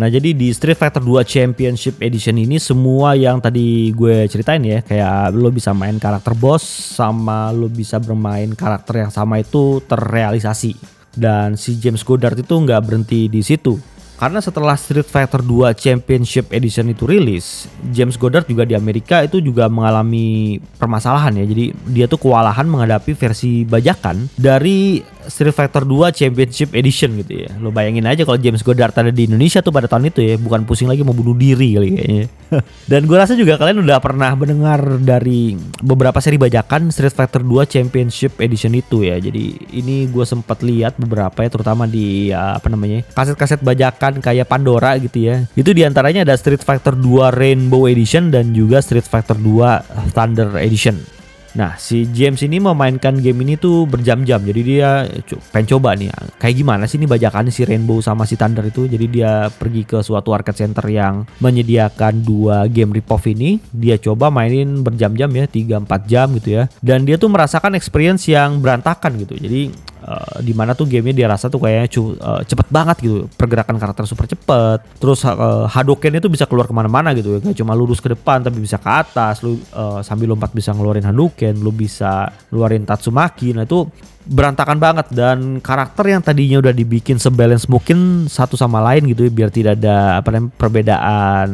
Nah 0.00 0.08
jadi 0.08 0.32
di 0.32 0.48
Street 0.48 0.80
Fighter 0.80 1.04
2 1.04 1.20
Championship 1.28 2.00
Edition 2.00 2.40
ini 2.40 2.56
semua 2.56 3.12
yang 3.12 3.36
tadi 3.36 3.92
gue 3.92 4.24
ceritain 4.32 4.64
ya 4.64 4.80
kayak 4.80 5.36
lo 5.36 5.52
bisa 5.52 5.76
main 5.76 6.00
karakter 6.00 6.32
boss 6.32 6.64
sama 6.96 7.52
lo 7.52 7.68
bisa 7.68 8.00
bermain 8.00 8.48
karakter 8.56 9.04
yang 9.04 9.12
sama 9.12 9.44
itu 9.44 9.84
terrealisasi. 9.84 10.72
Dan 11.12 11.60
si 11.60 11.76
James 11.76 12.00
Goddard 12.00 12.40
itu 12.40 12.48
nggak 12.48 12.80
berhenti 12.80 13.28
di 13.28 13.44
situ. 13.44 13.76
Karena 14.16 14.40
setelah 14.40 14.76
Street 14.76 15.08
Fighter 15.08 15.40
2 15.44 15.72
Championship 15.76 16.52
Edition 16.52 16.92
itu 16.92 17.08
rilis, 17.08 17.68
James 17.88 18.20
Goddard 18.20 18.44
juga 18.44 18.68
di 18.68 18.76
Amerika 18.76 19.24
itu 19.24 19.40
juga 19.40 19.68
mengalami 19.68 20.60
permasalahan 20.80 21.40
ya. 21.40 21.44
Jadi 21.44 21.72
dia 21.88 22.04
tuh 22.04 22.20
kewalahan 22.20 22.68
menghadapi 22.68 23.16
versi 23.16 23.64
bajakan 23.64 24.28
dari 24.36 25.00
Street 25.30 25.54
Fighter 25.54 25.86
2 25.86 26.10
Championship 26.12 26.74
Edition 26.74 27.14
gitu 27.22 27.46
ya. 27.46 27.50
Lo 27.62 27.70
bayangin 27.70 28.04
aja 28.04 28.26
kalau 28.26 28.36
James 28.36 28.60
Goddard 28.60 28.92
ada 28.92 29.14
di 29.14 29.30
Indonesia 29.30 29.62
tuh 29.62 29.70
pada 29.70 29.86
tahun 29.86 30.10
itu 30.10 30.20
ya, 30.20 30.34
bukan 30.36 30.66
pusing 30.66 30.90
lagi 30.90 31.06
mau 31.06 31.14
bunuh 31.14 31.38
diri 31.38 31.78
kali 31.78 31.88
kayaknya. 31.94 32.26
Dan 32.90 33.06
gue 33.06 33.16
rasa 33.16 33.38
juga 33.38 33.54
kalian 33.56 33.86
udah 33.86 34.02
pernah 34.02 34.34
mendengar 34.34 34.82
dari 34.98 35.54
beberapa 35.80 36.18
seri 36.18 36.36
bajakan 36.36 36.90
Street 36.90 37.14
Fighter 37.14 37.46
2 37.46 37.64
Championship 37.70 38.36
Edition 38.42 38.74
itu 38.74 39.06
ya. 39.06 39.16
Jadi 39.22 39.70
ini 39.78 40.10
gue 40.10 40.26
sempat 40.26 40.60
lihat 40.66 40.98
beberapa 40.98 41.38
ya, 41.40 41.48
terutama 41.48 41.86
di 41.86 42.34
ya, 42.34 42.58
apa 42.58 42.66
namanya 42.66 43.06
kaset-kaset 43.14 43.62
bajakan 43.62 44.18
kayak 44.18 44.50
Pandora 44.50 44.98
gitu 44.98 45.30
ya. 45.30 45.46
Itu 45.54 45.70
di 45.70 45.86
antaranya 45.86 46.26
ada 46.26 46.34
Street 46.34 46.66
Fighter 46.66 46.98
2 46.98 47.30
Rainbow 47.30 47.86
Edition 47.86 48.34
dan 48.34 48.50
juga 48.50 48.82
Street 48.82 49.06
Fighter 49.06 49.38
2 49.38 50.10
Thunder 50.10 50.58
Edition. 50.58 51.19
Nah, 51.50 51.74
si 51.74 52.06
James 52.14 52.38
ini 52.46 52.62
memainkan 52.62 53.18
game 53.18 53.42
ini 53.42 53.58
tuh 53.58 53.86
berjam-jam. 53.90 54.38
Jadi 54.38 54.60
dia 54.62 55.02
pengen 55.50 55.66
coba 55.76 55.98
nih, 55.98 56.10
kayak 56.38 56.54
gimana 56.54 56.86
sih 56.86 56.98
ini 57.00 57.10
bajakannya 57.10 57.50
si 57.50 57.66
Rainbow 57.66 57.98
sama 57.98 58.22
si 58.22 58.38
Thunder 58.38 58.62
itu. 58.66 58.86
Jadi 58.86 59.06
dia 59.10 59.50
pergi 59.50 59.82
ke 59.82 59.98
suatu 59.98 60.30
arcade 60.30 60.62
center 60.62 60.86
yang 60.86 61.26
menyediakan 61.42 62.22
dua 62.22 62.70
game 62.70 62.94
ripoff 62.94 63.26
ini. 63.26 63.58
Dia 63.74 63.98
coba 63.98 64.30
mainin 64.30 64.86
berjam-jam 64.86 65.30
ya, 65.34 65.44
3-4 65.50 66.06
jam 66.06 66.26
gitu 66.38 66.48
ya. 66.62 66.64
Dan 66.78 67.02
dia 67.02 67.18
tuh 67.18 67.32
merasakan 67.32 67.74
experience 67.74 68.30
yang 68.30 68.62
berantakan 68.62 69.18
gitu. 69.18 69.34
Jadi 69.34 69.90
Uh, 70.00 70.40
di 70.40 70.56
mana 70.56 70.72
tuh 70.72 70.88
gamenya 70.88 71.12
dia 71.12 71.28
rasa 71.28 71.52
tuh 71.52 71.60
kayaknya 71.60 71.88
cu, 71.92 72.16
uh, 72.16 72.40
cepet 72.40 72.66
banget 72.72 72.96
gitu. 73.04 73.28
Pergerakan 73.36 73.76
karakter 73.76 74.08
super 74.08 74.24
cepet. 74.24 74.80
Terus 74.96 75.20
uh, 75.28 75.68
Hadoken 75.68 76.16
itu 76.16 76.32
bisa 76.32 76.48
keluar 76.48 76.64
ke 76.64 76.72
mana-mana 76.72 77.12
gitu. 77.12 77.36
Ya 77.36 77.52
gak 77.52 77.56
cuma 77.60 77.76
lurus 77.76 78.00
ke 78.00 78.08
depan 78.16 78.40
tapi 78.40 78.64
bisa 78.64 78.80
ke 78.80 78.88
atas. 78.88 79.44
Lu 79.44 79.60
uh, 79.76 80.00
sambil 80.00 80.32
lompat 80.32 80.56
bisa 80.56 80.72
ngeluarin 80.72 81.04
Hadouken 81.04 81.60
lu 81.60 81.68
bisa 81.68 82.32
ngeluarin 82.48 82.88
Tatsumaki. 82.88 83.52
Nah 83.52 83.68
itu 83.68 83.84
berantakan 84.24 84.80
banget. 84.80 85.12
Dan 85.12 85.60
karakter 85.60 86.04
yang 86.08 86.24
tadinya 86.24 86.64
udah 86.64 86.72
dibikin 86.72 87.20
sebalance 87.20 87.68
mungkin 87.68 88.24
satu 88.24 88.56
sama 88.56 88.80
lain 88.80 89.04
gitu 89.12 89.28
ya 89.28 89.30
biar 89.30 89.50
tidak 89.52 89.84
ada 89.84 90.24
apa 90.24 90.32
namanya 90.32 90.56
perbedaan 90.56 91.48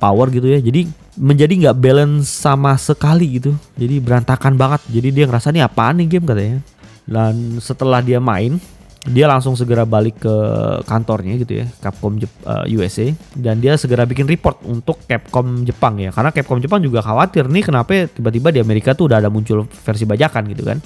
power 0.00 0.32
gitu 0.32 0.48
ya. 0.48 0.58
Jadi 0.64 0.88
menjadi 1.20 1.52
nggak 1.68 1.76
balance 1.76 2.32
sama 2.32 2.72
sekali 2.80 3.36
gitu. 3.36 3.52
Jadi 3.76 4.00
berantakan 4.00 4.56
banget. 4.56 4.80
Jadi 4.88 5.08
dia 5.12 5.24
ngerasa 5.28 5.52
nih 5.52 5.68
apaan 5.68 6.00
nih 6.00 6.16
game? 6.16 6.24
katanya 6.24 6.60
dan 7.10 7.58
setelah 7.58 7.98
dia 7.98 8.22
main, 8.22 8.62
dia 9.10 9.26
langsung 9.26 9.58
segera 9.58 9.82
balik 9.82 10.22
ke 10.22 10.34
kantornya 10.86 11.34
gitu 11.42 11.64
ya, 11.64 11.66
Capcom 11.82 12.14
Jep, 12.20 12.30
uh, 12.46 12.62
eh, 12.68 12.76
USA 12.78 13.10
dan 13.34 13.58
dia 13.58 13.74
segera 13.74 14.06
bikin 14.06 14.30
report 14.30 14.62
untuk 14.62 15.02
Capcom 15.10 15.66
Jepang 15.66 15.98
ya. 15.98 16.14
Karena 16.14 16.30
Capcom 16.30 16.62
Jepang 16.62 16.78
juga 16.78 17.02
khawatir 17.02 17.50
nih 17.50 17.66
kenapa 17.66 18.06
tiba-tiba 18.06 18.54
di 18.54 18.60
Amerika 18.62 18.94
tuh 18.94 19.10
udah 19.10 19.18
ada 19.18 19.32
muncul 19.32 19.66
versi 19.66 20.06
bajakan 20.06 20.54
gitu 20.54 20.62
kan. 20.62 20.78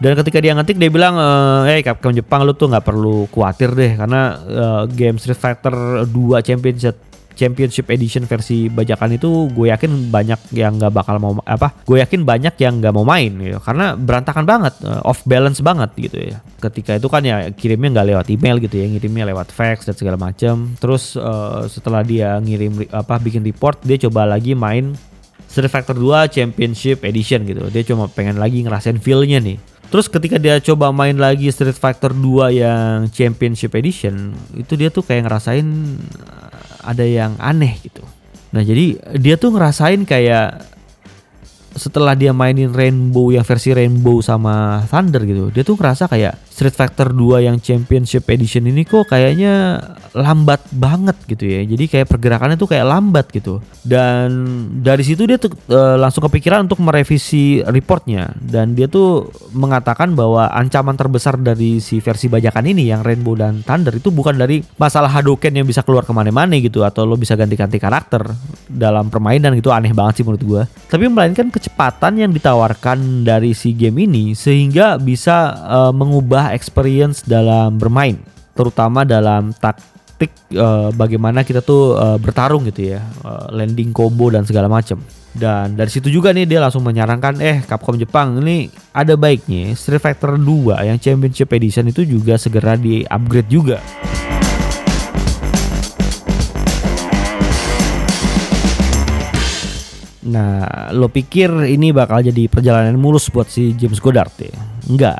Dan 0.00 0.16
ketika 0.16 0.40
dia 0.40 0.56
ngetik 0.56 0.80
dia 0.80 0.88
bilang, 0.88 1.20
eh 1.68 1.76
hey, 1.76 1.80
Capcom 1.84 2.16
Jepang 2.16 2.48
lu 2.48 2.56
tuh 2.56 2.72
nggak 2.72 2.86
perlu 2.86 3.28
khawatir 3.28 3.76
deh 3.76 4.00
karena 4.00 4.40
uh, 4.48 4.82
game 4.88 5.20
Street 5.20 5.36
Fighter 5.36 6.08
2 6.08 6.46
Championship 6.46 7.09
Championship 7.34 7.86
Edition 7.90 8.24
versi 8.26 8.66
bajakan 8.70 9.16
itu 9.16 9.50
gue 9.50 9.70
yakin 9.72 10.12
banyak 10.12 10.54
yang 10.54 10.76
nggak 10.76 10.92
bakal 10.92 11.16
mau 11.18 11.38
apa 11.46 11.72
gue 11.84 11.98
yakin 12.02 12.22
banyak 12.22 12.54
yang 12.60 12.78
nggak 12.78 12.94
mau 12.94 13.06
main 13.06 13.30
gitu. 13.36 13.58
Karena 13.62 13.94
berantakan 13.94 14.44
banget 14.44 14.74
uh, 14.84 15.02
off 15.04 15.22
balance 15.26 15.60
banget 15.60 15.90
gitu 15.96 16.18
ya. 16.34 16.38
Ketika 16.60 16.96
itu 16.98 17.08
kan 17.08 17.22
ya 17.24 17.50
kirimnya 17.52 18.00
nggak 18.00 18.06
lewat 18.14 18.26
email 18.32 18.56
gitu 18.60 18.76
ya 18.78 18.86
ngirimnya 18.90 19.24
lewat 19.30 19.52
fax 19.52 19.88
dan 19.88 19.96
segala 19.96 20.16
macam 20.20 20.72
terus 20.78 21.16
uh, 21.16 21.64
setelah 21.66 22.04
dia 22.04 22.36
ngirim 22.38 22.86
apa 22.92 23.16
bikin 23.18 23.44
report 23.44 23.80
dia 23.82 23.96
coba 23.96 24.26
lagi 24.28 24.52
main 24.52 24.94
Street 25.50 25.66
Fighter 25.66 25.98
2 25.98 26.30
Championship 26.30 27.02
Edition 27.02 27.42
gitu. 27.42 27.66
Dia 27.74 27.82
cuma 27.82 28.06
pengen 28.06 28.38
lagi 28.38 28.62
ngerasain 28.62 29.02
feelnya 29.02 29.42
nih. 29.42 29.58
Terus 29.90 30.06
ketika 30.06 30.38
dia 30.38 30.62
coba 30.62 30.94
main 30.94 31.18
lagi 31.18 31.50
Street 31.50 31.74
Fighter 31.74 32.14
2 32.14 32.54
yang 32.54 33.10
Championship 33.10 33.74
Edition, 33.74 34.30
itu 34.54 34.78
dia 34.78 34.94
tuh 34.94 35.02
kayak 35.02 35.26
ngerasain 35.26 35.66
ada 36.90 37.06
yang 37.06 37.38
aneh 37.38 37.78
gitu. 37.78 38.02
Nah 38.50 38.66
jadi 38.66 38.98
dia 39.14 39.38
tuh 39.38 39.54
ngerasain 39.54 40.02
kayak 40.02 40.58
setelah 41.76 42.18
dia 42.18 42.34
mainin 42.34 42.74
Rainbow 42.74 43.30
yang 43.30 43.46
versi 43.46 43.70
Rainbow 43.70 44.18
sama 44.24 44.84
Thunder 44.90 45.22
gitu, 45.22 45.50
dia 45.54 45.62
tuh 45.62 45.78
ngerasa 45.78 46.10
kayak 46.10 46.34
Street 46.60 46.76
Fighter 46.76 47.08
2 47.16 47.46
yang 47.48 47.56
Championship 47.56 48.28
Edition 48.28 48.68
ini 48.68 48.84
kok 48.84 49.08
kayaknya 49.08 49.80
lambat 50.12 50.60
banget 50.74 51.16
gitu 51.24 51.48
ya. 51.48 51.64
Jadi 51.64 51.88
kayak 51.88 52.10
pergerakannya 52.10 52.60
tuh 52.60 52.68
kayak 52.68 52.84
lambat 52.84 53.32
gitu. 53.32 53.64
Dan 53.80 54.28
dari 54.84 55.00
situ 55.00 55.24
dia 55.24 55.40
tuh 55.40 55.54
e, 55.70 55.80
langsung 55.96 56.20
kepikiran 56.26 56.68
untuk 56.68 56.82
merevisi 56.84 57.64
reportnya 57.64 58.34
dan 58.42 58.76
dia 58.76 58.90
tuh 58.90 59.32
mengatakan 59.56 60.12
bahwa 60.12 60.52
ancaman 60.52 60.98
terbesar 61.00 61.40
dari 61.40 61.80
si 61.80 62.02
versi 62.02 62.28
bajakan 62.28 62.68
ini 62.68 62.92
yang 62.92 63.00
Rainbow 63.00 63.38
dan 63.38 63.64
Thunder 63.64 63.96
itu 63.96 64.12
bukan 64.12 64.36
dari 64.36 64.60
masalah 64.76 65.08
Hadouken 65.08 65.56
yang 65.56 65.64
bisa 65.64 65.80
keluar 65.80 66.04
ke 66.04 66.12
mana-mana 66.12 66.60
gitu 66.60 66.84
atau 66.84 67.08
lo 67.08 67.16
bisa 67.16 67.38
ganti-ganti 67.40 67.80
karakter 67.80 68.26
dalam 68.68 69.08
permainan 69.08 69.56
gitu 69.56 69.72
aneh 69.72 69.96
banget 69.96 70.20
sih 70.20 70.24
menurut 70.28 70.42
gua. 70.44 70.62
Tapi 70.90 71.08
melainkan 71.08 71.48
kecepatan 71.60 72.16
yang 72.16 72.32
ditawarkan 72.32 73.28
dari 73.28 73.52
si 73.52 73.76
game 73.76 74.08
ini 74.08 74.32
sehingga 74.32 74.96
bisa 74.96 75.52
e, 75.60 75.78
mengubah 75.92 76.56
experience 76.56 77.20
dalam 77.20 77.76
bermain, 77.76 78.16
terutama 78.56 79.04
dalam 79.04 79.52
taktik 79.52 80.32
uh, 80.56 80.88
bagaimana 80.96 81.44
kita 81.44 81.60
tuh 81.60 82.00
uh, 82.00 82.16
bertarung 82.16 82.64
gitu 82.68 82.96
ya, 82.96 83.00
uh, 83.24 83.52
landing 83.52 83.92
combo 83.92 84.32
dan 84.32 84.48
segala 84.48 84.72
macam. 84.72 85.00
Dan 85.30 85.78
dari 85.78 85.88
situ 85.88 86.10
juga 86.10 86.34
nih 86.34 86.48
dia 86.48 86.58
langsung 86.58 86.82
menyarankan 86.82 87.38
eh 87.38 87.62
Capcom 87.62 87.94
Jepang 87.94 88.42
ini 88.42 88.66
ada 88.90 89.14
baiknya 89.14 89.76
Street 89.78 90.02
Fighter 90.02 90.34
2 90.34 90.80
yang 90.82 90.98
Championship 90.98 91.54
Edition 91.54 91.86
itu 91.88 92.02
juga 92.02 92.34
segera 92.34 92.74
di-upgrade 92.74 93.48
juga. 93.48 93.78
Nah, 100.20 100.92
lo 100.92 101.08
pikir 101.08 101.48
ini 101.64 101.96
bakal 101.96 102.20
jadi 102.20 102.44
perjalanan 102.44 103.00
mulus 103.00 103.32
buat 103.32 103.48
si 103.48 103.72
James 103.72 103.96
Goddard 103.96 104.32
ya? 104.36 104.52
Enggak. 104.84 105.16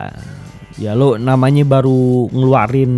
Ya 0.77 0.93
lo 0.93 1.17
namanya 1.17 1.65
baru 1.65 2.29
ngeluarin 2.29 2.93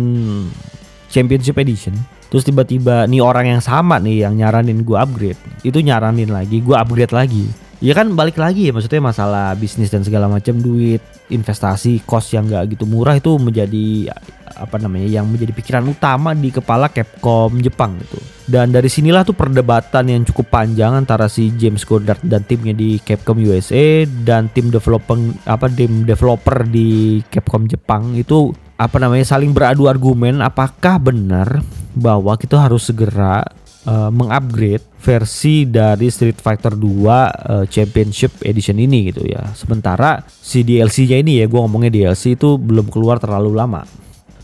Championship 1.07 1.55
Edition. 1.59 1.95
Terus 2.27 2.43
tiba-tiba 2.49 3.05
nih 3.05 3.21
orang 3.21 3.55
yang 3.55 3.61
sama 3.63 4.01
nih 4.01 4.27
yang 4.27 4.35
nyaranin 4.35 4.83
gue 4.83 4.97
upgrade. 4.97 5.39
Itu 5.63 5.79
nyaranin 5.79 6.33
lagi, 6.33 6.59
gue 6.59 6.75
upgrade 6.75 7.13
lagi. 7.13 7.45
Ya 7.83 7.91
kan 7.91 8.15
balik 8.15 8.39
lagi 8.39 8.63
ya 8.63 8.71
maksudnya 8.71 9.03
masalah 9.03 9.51
bisnis 9.59 9.91
dan 9.91 10.07
segala 10.07 10.31
macam 10.31 10.55
duit, 10.55 11.03
investasi, 11.27 12.07
cost 12.07 12.31
yang 12.31 12.47
gak 12.47 12.71
gitu 12.71 12.87
murah 12.87 13.19
itu 13.19 13.35
menjadi 13.35 14.07
apa 14.55 14.79
namanya 14.79 15.19
yang 15.19 15.27
menjadi 15.27 15.51
pikiran 15.51 15.83
utama 15.91 16.31
di 16.31 16.47
kepala 16.47 16.87
Capcom 16.87 17.51
Jepang 17.59 17.99
gitu. 17.99 18.23
Dan 18.47 18.71
dari 18.71 18.87
sinilah 18.87 19.27
tuh 19.27 19.35
perdebatan 19.35 20.07
yang 20.07 20.23
cukup 20.23 20.47
panjang 20.47 20.95
antara 20.95 21.27
si 21.27 21.51
James 21.59 21.83
Goddard 21.83 22.23
dan 22.23 22.47
timnya 22.47 22.71
di 22.71 23.03
Capcom 23.03 23.35
USA 23.43 24.07
dan 24.23 24.47
tim 24.55 24.71
developer 24.71 25.19
apa 25.43 25.67
tim 25.67 26.07
developer 26.07 26.63
di 26.63 27.19
Capcom 27.27 27.67
Jepang 27.67 28.15
itu 28.15 28.55
apa 28.79 28.95
namanya 28.95 29.27
saling 29.27 29.51
beradu 29.51 29.91
argumen 29.91 30.39
apakah 30.39 31.03
benar 31.03 31.59
bahwa 31.91 32.39
kita 32.39 32.63
harus 32.63 32.87
segera 32.87 33.43
uh, 33.87 34.09
mengupgrade 34.11 34.83
versi 35.03 35.67
dari 35.67 36.07
Street 36.07 36.39
Fighter 36.39 36.79
2 36.79 36.83
uh, 36.83 37.19
eh, 37.19 37.65
Championship 37.67 38.39
Edition 38.43 38.79
ini 38.79 39.11
gitu 39.11 39.27
ya. 39.27 39.51
Sementara 39.51 40.23
si 40.27 40.63
DLC-nya 40.63 41.19
ini 41.19 41.43
ya, 41.43 41.45
gue 41.47 41.59
ngomongnya 41.59 41.91
DLC 41.91 42.39
itu 42.39 42.55
belum 42.55 42.87
keluar 42.87 43.19
terlalu 43.19 43.51
lama 43.51 44.02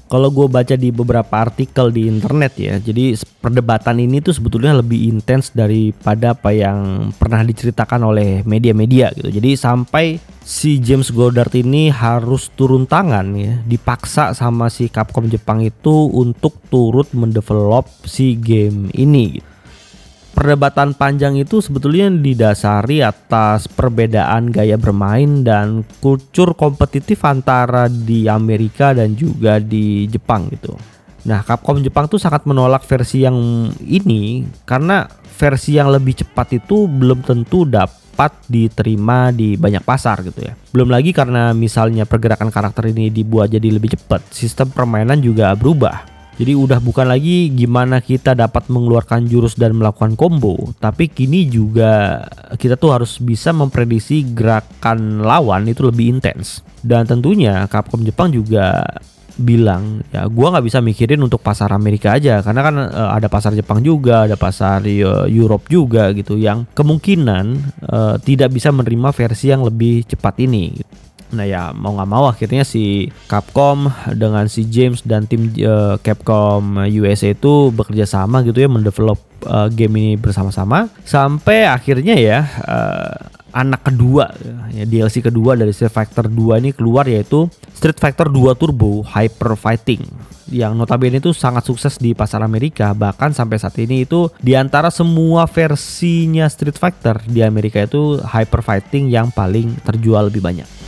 kalau 0.09 0.33
gue 0.33 0.49
baca 0.49 0.73
di 0.73 0.89
beberapa 0.89 1.37
artikel 1.37 1.93
di 1.93 2.09
internet 2.09 2.57
ya, 2.57 2.81
jadi 2.81 3.13
perdebatan 3.39 4.01
ini 4.01 4.25
tuh 4.25 4.33
sebetulnya 4.33 4.81
lebih 4.81 5.05
intens 5.05 5.53
daripada 5.53 6.33
apa 6.33 6.49
yang 6.49 7.09
pernah 7.13 7.45
diceritakan 7.45 8.09
oleh 8.09 8.41
media-media 8.41 9.13
gitu. 9.13 9.29
Jadi 9.29 9.53
sampai 9.53 10.17
si 10.41 10.81
James 10.81 11.13
Goddard 11.13 11.53
ini 11.53 11.93
harus 11.93 12.49
turun 12.57 12.89
tangan 12.89 13.37
ya, 13.37 13.61
dipaksa 13.69 14.33
sama 14.33 14.73
si 14.73 14.89
Capcom 14.89 15.29
Jepang 15.29 15.61
itu 15.61 16.09
untuk 16.09 16.57
turut 16.73 17.13
mendevelop 17.13 17.85
si 18.09 18.33
game 18.33 18.89
ini. 18.97 19.37
Gitu 19.37 19.48
perdebatan 20.39 20.95
panjang 20.95 21.35
itu 21.35 21.59
sebetulnya 21.59 22.07
didasari 22.07 23.03
atas 23.03 23.67
perbedaan 23.67 24.47
gaya 24.47 24.79
bermain 24.79 25.43
dan 25.43 25.83
kultur 25.99 26.55
kompetitif 26.55 27.27
antara 27.27 27.91
di 27.91 28.23
Amerika 28.31 28.95
dan 28.95 29.19
juga 29.19 29.59
di 29.59 30.07
Jepang 30.07 30.47
gitu. 30.47 30.79
Nah, 31.27 31.43
Capcom 31.43 31.83
Jepang 31.83 32.07
tuh 32.07 32.23
sangat 32.23 32.47
menolak 32.47 32.87
versi 32.87 33.27
yang 33.27 33.67
ini 33.83 34.47
karena 34.63 35.03
versi 35.27 35.75
yang 35.75 35.91
lebih 35.91 36.23
cepat 36.23 36.55
itu 36.55 36.87
belum 36.87 37.19
tentu 37.27 37.67
dapat 37.67 38.31
diterima 38.47 39.35
di 39.35 39.59
banyak 39.59 39.83
pasar 39.83 40.23
gitu 40.23 40.39
ya. 40.39 40.55
Belum 40.71 40.87
lagi 40.87 41.11
karena 41.11 41.51
misalnya 41.51 42.07
pergerakan 42.07 42.47
karakter 42.47 42.95
ini 42.95 43.11
dibuat 43.11 43.51
jadi 43.51 43.75
lebih 43.75 43.99
cepat, 43.99 44.31
sistem 44.31 44.71
permainan 44.71 45.19
juga 45.19 45.51
berubah. 45.51 46.18
Jadi 46.39 46.55
udah 46.55 46.79
bukan 46.79 47.11
lagi 47.11 47.51
gimana 47.51 47.99
kita 47.99 48.31
dapat 48.31 48.71
mengeluarkan 48.71 49.27
jurus 49.27 49.59
dan 49.59 49.75
melakukan 49.75 50.15
combo, 50.15 50.71
tapi 50.79 51.11
kini 51.11 51.51
juga 51.51 52.23
kita 52.55 52.79
tuh 52.79 52.95
harus 52.95 53.19
bisa 53.19 53.51
memprediksi 53.51 54.23
gerakan 54.23 55.19
lawan 55.19 55.67
itu 55.67 55.83
lebih 55.83 56.15
intens. 56.15 56.63
Dan 56.79 57.03
tentunya 57.03 57.67
Capcom 57.67 57.99
Jepang 58.07 58.31
juga 58.31 58.87
bilang 59.39 60.03
ya 60.11 60.27
gua 60.27 60.51
nggak 60.55 60.67
bisa 60.67 60.79
mikirin 60.83 61.23
untuk 61.23 61.39
pasar 61.39 61.71
Amerika 61.71 62.19
aja 62.19 62.43
karena 62.43 62.61
kan 62.61 62.75
uh, 62.75 63.09
ada 63.15 63.31
pasar 63.31 63.55
Jepang 63.55 63.79
juga 63.79 64.27
ada 64.27 64.35
pasar 64.35 64.83
uh, 64.83 65.25
Europe 65.31 65.71
juga 65.71 66.11
gitu 66.11 66.35
yang 66.35 66.67
kemungkinan 66.75 67.45
uh, 67.87 68.15
tidak 68.19 68.51
bisa 68.51 68.75
menerima 68.75 69.15
versi 69.15 69.47
yang 69.47 69.63
lebih 69.63 70.03
cepat 70.11 70.43
ini 70.43 70.75
Nah 71.29 71.45
ya 71.45 71.69
mau 71.77 71.93
nggak 71.93 72.09
mau 72.09 72.25
akhirnya 72.25 72.65
si 72.65 73.13
Capcom 73.29 73.85
dengan 74.17 74.49
si 74.49 74.65
James 74.65 75.05
dan 75.05 75.29
tim 75.29 75.53
uh, 75.61 76.01
Capcom 76.01 76.81
USA 76.89 77.37
itu 77.37 77.69
bekerja 77.69 78.09
sama 78.09 78.41
gitu 78.41 78.57
ya 78.57 78.69
mendevelop 78.69 79.21
uh, 79.45 79.69
game 79.69 79.93
ini 80.01 80.11
bersama-sama. 80.17 80.89
Sampai 81.05 81.69
akhirnya 81.69 82.17
ya 82.17 82.39
uh, 82.65 83.13
anak 83.53 83.89
kedua 83.89 84.29
ya 84.73 84.85
DLC 84.85 85.25
kedua 85.25 85.57
dari 85.57 85.73
Street 85.73 85.93
Fighter 85.93 86.29
2 86.29 86.61
ini 86.61 86.69
keluar 86.73 87.05
yaitu 87.09 87.49
Street 87.73 87.97
Fighter 87.97 88.29
2 88.29 88.57
Turbo 88.57 89.05
Hyper 89.05 89.53
Fighting. 89.53 90.01
Yang 90.49 90.73
notabene 90.81 91.21
itu 91.21 91.29
sangat 91.29 91.61
sukses 91.69 92.01
di 92.01 92.17
pasar 92.17 92.41
Amerika. 92.41 92.89
Bahkan 92.97 93.37
sampai 93.37 93.61
saat 93.61 93.77
ini 93.77 94.01
itu 94.01 94.33
di 94.41 94.57
antara 94.57 94.89
semua 94.89 95.45
versinya 95.45 96.49
Street 96.49 96.77
Fighter 96.77 97.21
di 97.29 97.45
Amerika 97.45 97.77
itu 97.85 98.17
Hyper 98.17 98.65
Fighting 98.65 99.13
yang 99.13 99.29
paling 99.29 99.77
terjual 99.85 100.33
lebih 100.33 100.41
banyak. 100.41 100.78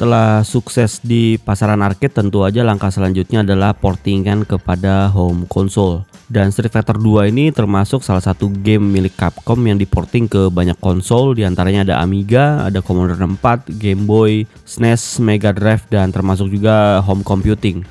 Setelah 0.00 0.40
sukses 0.48 0.96
di 1.04 1.36
pasaran 1.36 1.84
arcade 1.84 2.16
tentu 2.16 2.40
aja 2.40 2.64
langkah 2.64 2.88
selanjutnya 2.88 3.44
adalah 3.44 3.76
portingan 3.76 4.48
kepada 4.48 5.12
home 5.12 5.44
console. 5.44 6.08
Dan 6.24 6.48
Street 6.48 6.72
Fighter 6.72 6.96
2 6.96 7.28
ini 7.28 7.52
termasuk 7.52 8.00
salah 8.00 8.24
satu 8.24 8.48
game 8.48 8.80
milik 8.80 9.12
Capcom 9.20 9.60
yang 9.60 9.76
diporting 9.76 10.24
ke 10.24 10.48
banyak 10.48 10.80
konsol 10.80 11.36
di 11.36 11.44
antaranya 11.44 11.84
ada 11.84 11.94
Amiga, 12.00 12.64
ada 12.64 12.80
Commodore 12.80 13.20
64, 13.20 13.76
Game 13.76 14.08
Boy, 14.08 14.48
SNES, 14.64 15.20
Mega 15.20 15.52
Drive 15.52 15.84
dan 15.92 16.08
termasuk 16.16 16.48
juga 16.48 17.04
home 17.04 17.20
computing. 17.20 17.84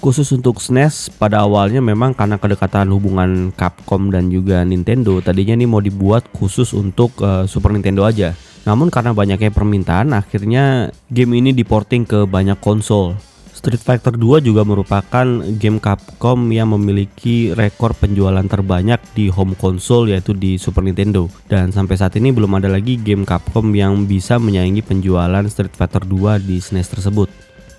Khusus 0.00 0.32
untuk 0.32 0.64
SNES 0.64 1.12
pada 1.20 1.44
awalnya 1.44 1.84
memang 1.84 2.16
karena 2.16 2.40
kedekatan 2.40 2.88
hubungan 2.88 3.52
Capcom 3.52 4.08
dan 4.08 4.32
juga 4.32 4.64
Nintendo 4.64 5.20
tadinya 5.20 5.60
ini 5.60 5.68
mau 5.68 5.84
dibuat 5.84 6.24
khusus 6.32 6.72
untuk 6.72 7.12
uh, 7.20 7.44
Super 7.44 7.76
Nintendo 7.76 8.08
aja. 8.08 8.32
Namun 8.64 8.88
karena 8.88 9.12
banyaknya 9.12 9.52
permintaan, 9.52 10.16
akhirnya 10.16 10.88
game 11.12 11.36
ini 11.40 11.52
diporting 11.52 12.08
ke 12.08 12.24
banyak 12.24 12.56
konsol. 12.64 13.16
Street 13.64 13.80
Fighter 13.80 14.12
2 14.12 14.44
juga 14.44 14.60
merupakan 14.60 15.24
game 15.56 15.80
Capcom 15.80 16.36
yang 16.52 16.76
memiliki 16.76 17.56
rekor 17.56 17.96
penjualan 17.96 18.44
terbanyak 18.44 19.00
di 19.16 19.32
home 19.32 19.56
console 19.56 20.12
yaitu 20.12 20.36
di 20.36 20.60
Super 20.60 20.84
Nintendo. 20.84 21.32
Dan 21.48 21.72
sampai 21.72 21.96
saat 21.96 22.12
ini 22.20 22.28
belum 22.28 22.60
ada 22.60 22.68
lagi 22.68 23.00
game 23.00 23.24
Capcom 23.24 23.72
yang 23.72 24.04
bisa 24.04 24.36
menyaingi 24.36 24.84
penjualan 24.84 25.40
Street 25.48 25.72
Fighter 25.72 26.04
2 26.04 26.44
di 26.44 26.60
SNES 26.60 26.92
tersebut. 26.92 27.32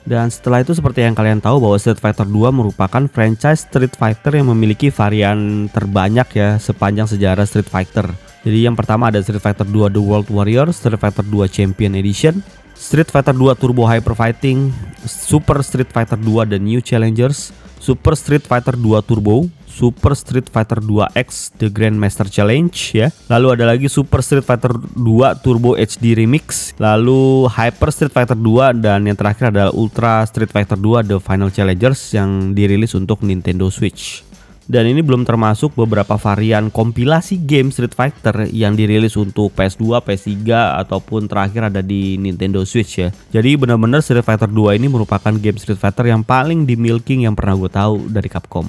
Dan 0.10 0.34
setelah 0.34 0.66
itu 0.66 0.74
seperti 0.74 1.06
yang 1.06 1.14
kalian 1.14 1.38
tahu 1.38 1.62
bahwa 1.62 1.78
Street 1.78 2.02
Fighter 2.02 2.26
2 2.26 2.50
merupakan 2.50 3.06
franchise 3.06 3.70
Street 3.70 3.94
Fighter 3.94 4.42
yang 4.42 4.50
memiliki 4.50 4.90
varian 4.90 5.70
terbanyak 5.70 6.30
ya 6.34 6.50
sepanjang 6.58 7.06
sejarah 7.06 7.46
Street 7.46 7.70
Fighter. 7.70 8.10
Jadi 8.46 8.62
yang 8.62 8.78
pertama 8.78 9.10
ada 9.10 9.18
Street 9.26 9.42
Fighter 9.42 9.66
2 9.66 9.90
The 9.90 9.98
World 9.98 10.30
Warrior, 10.30 10.70
Street 10.70 11.02
Fighter 11.02 11.26
2 11.26 11.50
Champion 11.50 11.98
Edition, 11.98 12.46
Street 12.78 13.10
Fighter 13.10 13.34
2 13.34 13.58
Turbo 13.58 13.90
Hyper 13.90 14.14
Fighting, 14.14 14.70
Super 15.02 15.66
Street 15.66 15.90
Fighter 15.90 16.14
2 16.14 16.54
The 16.54 16.62
New 16.62 16.78
Challengers, 16.78 17.50
Super 17.82 18.14
Street 18.14 18.46
Fighter 18.46 18.78
2 18.78 19.02
Turbo, 19.02 19.50
Super 19.66 20.14
Street 20.16 20.48
Fighter 20.48 20.80
2 20.80 21.18
X 21.18 21.52
The 21.58 21.68
Grandmaster 21.74 22.30
Challenge 22.30 22.74
ya. 22.96 23.10
Lalu 23.28 23.48
ada 23.60 23.66
lagi 23.76 23.90
Super 23.92 24.22
Street 24.22 24.46
Fighter 24.46 24.78
2 24.78 25.42
Turbo 25.44 25.76
HD 25.76 26.14
Remix, 26.18 26.72
lalu 26.82 27.50
Hyper 27.52 27.90
Street 27.92 28.14
Fighter 28.14 28.38
2 28.40 28.78
dan 28.82 29.06
yang 29.06 29.18
terakhir 29.18 29.50
adalah 29.54 29.70
Ultra 29.74 30.26
Street 30.26 30.50
Fighter 30.50 30.78
2 30.80 31.06
The 31.06 31.18
Final 31.22 31.50
Challengers 31.50 32.14
yang 32.14 32.58
dirilis 32.58 32.98
untuk 32.98 33.22
Nintendo 33.22 33.70
Switch. 33.70 34.25
Dan 34.66 34.90
ini 34.90 35.06
belum 35.06 35.30
termasuk 35.30 35.78
beberapa 35.78 36.18
varian 36.18 36.74
kompilasi 36.74 37.38
game 37.38 37.70
Street 37.70 37.94
Fighter 37.94 38.50
yang 38.50 38.74
dirilis 38.74 39.14
untuk 39.14 39.54
PS2, 39.54 40.02
PS3 40.02 40.42
ataupun 40.82 41.30
terakhir 41.30 41.70
ada 41.70 41.86
di 41.86 42.18
Nintendo 42.18 42.66
Switch 42.66 42.98
ya. 42.98 43.14
Jadi 43.30 43.54
benar-benar 43.62 44.02
Street 44.02 44.26
Fighter 44.26 44.50
2 44.50 44.82
ini 44.82 44.90
merupakan 44.90 45.38
game 45.38 45.62
Street 45.62 45.78
Fighter 45.78 46.10
yang 46.10 46.26
paling 46.26 46.66
dimilking 46.66 47.30
yang 47.30 47.38
pernah 47.38 47.54
gue 47.54 47.70
tahu 47.70 48.10
dari 48.10 48.26
Capcom. 48.26 48.66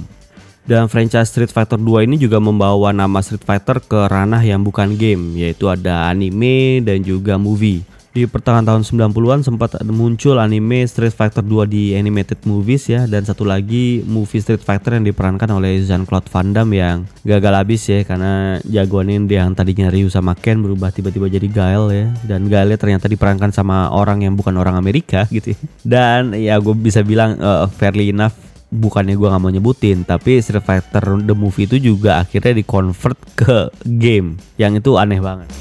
Dan 0.69 0.91
franchise 0.93 1.33
Street 1.33 1.49
Fighter 1.49 1.81
2 1.81 2.05
ini 2.05 2.21
juga 2.21 2.45
membawa 2.45 2.93
nama 2.93 3.25
Street 3.25 3.47
Fighter 3.47 3.81
ke 3.81 4.11
ranah 4.11 4.45
yang 4.45 4.61
bukan 4.61 5.01
game, 5.01 5.39
yaitu 5.41 5.71
ada 5.71 6.13
anime 6.13 6.85
dan 6.85 7.01
juga 7.01 7.41
movie 7.41 7.96
di 8.17 8.25
pertengahan 8.25 8.65
tahun 8.65 9.13
90-an 9.13 9.45
sempat 9.45 9.77
muncul 9.93 10.41
anime 10.41 10.89
Street 10.89 11.13
Fighter 11.13 11.45
2 11.45 11.69
di 11.69 11.93
animated 11.93 12.49
movies 12.49 12.89
ya 12.89 13.05
dan 13.05 13.29
satu 13.29 13.45
lagi 13.45 14.01
movie 14.09 14.41
Street 14.41 14.65
Fighter 14.65 14.97
yang 14.97 15.05
diperankan 15.05 15.53
oleh 15.53 15.85
Jean-Claude 15.85 16.33
Van 16.33 16.49
Damme 16.57 16.81
yang 16.81 17.05
gagal 17.29 17.53
habis 17.53 17.85
ya 17.85 18.01
karena 18.09 18.57
jagoannya 18.65 19.29
yang 19.29 19.53
tadinya 19.53 19.93
Ryu 19.93 20.09
sama 20.09 20.33
Ken 20.33 20.65
berubah 20.65 20.97
tiba-tiba 20.97 21.29
jadi 21.29 21.45
Gael 21.45 21.85
ya 21.93 22.09
dan 22.25 22.49
Gaelnya 22.49 22.81
ternyata 22.81 23.05
diperankan 23.05 23.53
sama 23.53 23.93
orang 23.93 24.25
yang 24.25 24.33
bukan 24.33 24.57
orang 24.57 24.81
Amerika 24.81 25.29
gitu 25.29 25.53
ya. 25.53 25.61
dan 25.85 26.33
ya 26.33 26.57
gue 26.57 26.73
bisa 26.73 27.05
bilang 27.05 27.37
uh, 27.37 27.69
fairly 27.69 28.17
enough 28.17 28.33
bukannya 28.73 29.13
gue 29.13 29.29
nggak 29.29 29.43
mau 29.45 29.53
nyebutin 29.53 30.09
tapi 30.09 30.41
Street 30.41 30.65
Fighter 30.65 31.21
the 31.21 31.37
movie 31.37 31.69
itu 31.69 31.77
juga 31.77 32.25
akhirnya 32.25 32.57
dikonvert 32.65 33.21
ke 33.37 33.69
game 33.85 34.41
yang 34.57 34.73
itu 34.73 34.97
aneh 34.97 35.21
banget. 35.21 35.53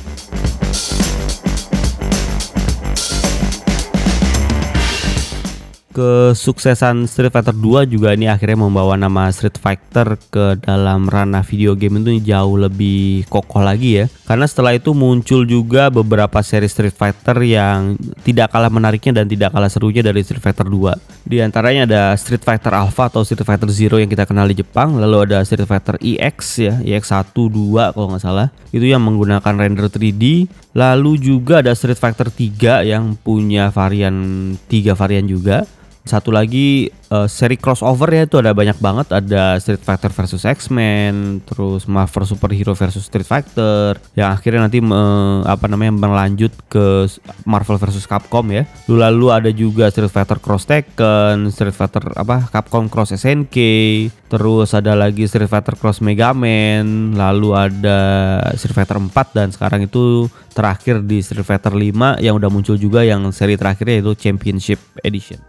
Kesuksesan 5.95 7.07
Street 7.07 7.31
Fighter 7.31 7.55
2 7.55 7.87
juga 7.87 8.11
ini 8.11 8.27
akhirnya 8.27 8.67
membawa 8.67 8.99
nama 8.99 9.31
Street 9.31 9.55
Fighter 9.55 10.19
ke 10.27 10.59
dalam 10.59 11.07
ranah 11.07 11.39
video 11.47 11.71
game 11.71 12.03
itu 12.03 12.19
jauh 12.35 12.59
lebih 12.59 13.23
kokoh 13.31 13.63
lagi 13.63 14.03
ya. 14.03 14.05
Karena 14.27 14.43
setelah 14.43 14.75
itu 14.75 14.91
muncul 14.91 15.47
juga 15.47 15.87
beberapa 15.87 16.43
seri 16.43 16.67
Street 16.67 16.91
Fighter 16.91 17.39
yang 17.47 17.95
tidak 18.27 18.51
kalah 18.51 18.67
menariknya 18.67 19.23
dan 19.23 19.31
tidak 19.31 19.55
kalah 19.55 19.71
serunya 19.71 20.03
dari 20.03 20.19
Street 20.19 20.43
Fighter 20.43 20.67
2. 20.67 20.99
Di 21.23 21.39
antaranya 21.39 21.87
ada 21.87 22.03
Street 22.19 22.43
Fighter 22.43 22.75
Alpha 22.75 23.07
atau 23.07 23.23
Street 23.23 23.47
Fighter 23.47 23.71
Zero 23.71 23.95
yang 23.95 24.11
kita 24.11 24.27
kenal 24.27 24.51
di 24.51 24.59
Jepang, 24.59 24.99
lalu 24.99 25.31
ada 25.31 25.47
Street 25.47 25.63
Fighter 25.63 25.95
EX 26.03 26.37
ya, 26.59 26.75
EX 26.83 27.15
1 27.15 27.31
2 27.31 27.95
kalau 27.95 28.11
nggak 28.11 28.23
salah. 28.25 28.51
Itu 28.75 28.83
yang 28.83 28.99
menggunakan 28.99 29.55
render 29.55 29.87
3D. 29.87 30.51
Lalu 30.75 31.23
juga 31.23 31.63
ada 31.63 31.71
Street 31.71 31.95
Fighter 31.95 32.27
3 32.27 32.83
yang 32.83 33.15
punya 33.15 33.71
varian 33.71 34.51
tiga 34.67 34.91
varian 34.91 35.23
juga 35.23 35.63
satu 36.05 36.29
lagi 36.29 36.93
uh, 37.09 37.25
seri 37.25 37.57
crossover 37.57 38.13
ya 38.13 38.29
itu 38.29 38.37
ada 38.37 38.53
banyak 38.53 38.77
banget. 38.77 39.09
Ada 39.09 39.57
Street 39.57 39.81
Fighter 39.81 40.13
versus 40.13 40.45
X-Men 40.45 41.41
terus 41.49 41.89
Marvel 41.89 42.29
Superhero 42.29 42.77
versus 42.77 43.09
Street 43.09 43.25
Fighter 43.25 43.97
yang 44.13 44.29
akhirnya 44.29 44.69
nanti 44.69 44.79
me, 44.85 45.01
apa 45.49 45.65
namanya 45.65 45.97
berlanjut 45.97 46.53
ke 46.69 47.09
Marvel 47.49 47.81
versus 47.81 48.05
Capcom 48.05 48.45
ya. 48.53 48.69
Lalu, 48.85 49.01
lalu 49.01 49.27
ada 49.33 49.49
juga 49.49 49.89
Street 49.89 50.13
Fighter 50.13 50.37
Cross 50.37 50.69
Tekken 50.69 51.49
Street 51.49 51.73
Fighter 51.73 52.13
apa 52.13 52.53
Capcom 52.53 52.85
Cross 52.85 53.17
SNK 53.17 53.57
terus 54.29 54.73
ada 54.77 54.93
lagi 54.93 55.25
Street 55.25 55.49
Fighter 55.49 55.73
Cross 55.73 56.05
Mega 56.05 56.37
Man 56.37 57.17
lalu 57.17 57.55
ada 57.55 57.99
Street 58.53 58.77
Fighter 58.77 59.01
4 59.01 59.09
dan 59.33 59.47
sekarang 59.49 59.85
itu 59.85 60.29
terakhir 60.53 61.01
di 61.01 61.23
Street 61.23 61.45
Fighter 61.45 61.73
5 61.73 62.21
yang 62.21 62.35
udah 62.37 62.49
muncul 62.51 62.75
juga 62.75 63.01
yang 63.01 63.25
seri 63.33 63.55
terakhirnya 63.55 64.01
yaitu 64.01 64.13
Championship 64.17 64.79
Edition 65.01 65.41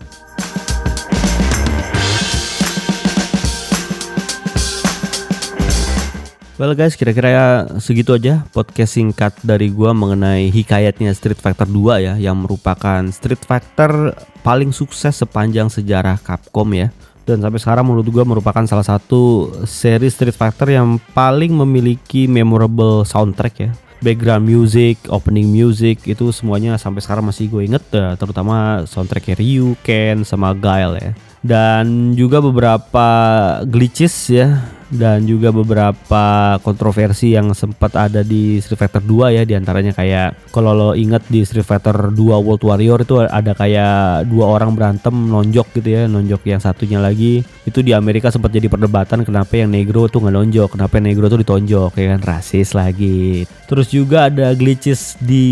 Well 6.56 6.72
guys, 6.72 6.96
kira-kira 6.96 7.68
segitu 7.84 8.16
aja 8.16 8.40
podcast 8.48 8.96
singkat 8.96 9.36
dari 9.44 9.68
gua 9.68 9.92
mengenai 9.92 10.48
hikayatnya 10.48 11.12
Street 11.12 11.36
Fighter 11.36 11.68
2 11.68 12.00
ya 12.00 12.16
yang 12.16 12.32
merupakan 12.32 13.04
Street 13.12 13.44
Fighter 13.44 14.16
paling 14.40 14.72
sukses 14.72 15.20
sepanjang 15.20 15.68
sejarah 15.68 16.16
Capcom 16.16 16.64
ya. 16.72 16.88
Dan 17.28 17.44
sampai 17.44 17.60
sekarang 17.60 17.84
menurut 17.84 18.08
gua 18.08 18.24
merupakan 18.24 18.64
salah 18.64 18.88
satu 18.88 19.52
seri 19.68 20.08
Street 20.08 20.32
Fighter 20.32 20.72
yang 20.72 20.96
paling 21.12 21.52
memiliki 21.52 22.24
memorable 22.24 23.04
soundtrack 23.04 23.54
ya. 23.60 23.76
Background 24.00 24.48
music, 24.48 24.96
opening 25.12 25.52
music 25.52 26.08
itu 26.08 26.32
semuanya 26.32 26.80
sampai 26.80 27.04
sekarang 27.04 27.28
masih 27.28 27.48
gue 27.48 27.64
inget 27.64 27.80
ya, 27.88 28.12
terutama 28.16 28.84
soundtrack 28.84 29.40
Ryu, 29.40 29.72
Ken, 29.84 30.20
sama 30.20 30.52
Guile 30.52 31.00
ya. 31.00 31.12
Dan 31.40 32.12
juga 32.12 32.44
beberapa 32.44 33.08
glitches 33.64 34.12
ya 34.28 34.68
dan 34.90 35.26
juga 35.26 35.50
beberapa 35.50 36.56
kontroversi 36.62 37.34
yang 37.34 37.50
sempat 37.52 37.94
ada 37.98 38.22
di 38.22 38.62
Street 38.62 38.78
Fighter 38.78 39.02
2 39.02 39.36
ya 39.36 39.42
di 39.42 39.54
antaranya 39.58 39.90
kayak 39.90 40.52
kalau 40.54 40.72
lo 40.72 40.90
inget 40.94 41.26
di 41.26 41.42
Street 41.42 41.66
Fighter 41.66 42.14
2 42.14 42.16
World 42.16 42.62
Warrior 42.62 43.02
itu 43.02 43.22
ada 43.22 43.52
kayak 43.52 44.28
dua 44.30 44.46
orang 44.46 44.72
berantem 44.78 45.12
nonjok 45.12 45.80
gitu 45.80 45.88
ya 45.90 46.02
nonjok 46.06 46.42
yang 46.46 46.60
satunya 46.62 47.02
lagi. 47.02 47.42
Itu 47.66 47.82
di 47.82 47.90
Amerika 47.90 48.30
sempat 48.30 48.54
jadi 48.54 48.70
perdebatan 48.70 49.26
kenapa 49.26 49.58
yang 49.58 49.74
negro 49.74 50.06
tuh 50.06 50.22
nggak 50.22 50.34
nonjok 50.34 50.68
kenapa 50.78 50.92
yang 50.98 51.06
negro 51.10 51.26
tuh 51.26 51.40
ditonjok 51.42 51.92
ya 51.98 52.06
kan? 52.14 52.20
Rasis 52.22 52.74
lagi 52.74 53.46
terus 53.66 53.90
juga 53.90 54.30
ada 54.30 54.54
glitches 54.54 55.18
di 55.18 55.44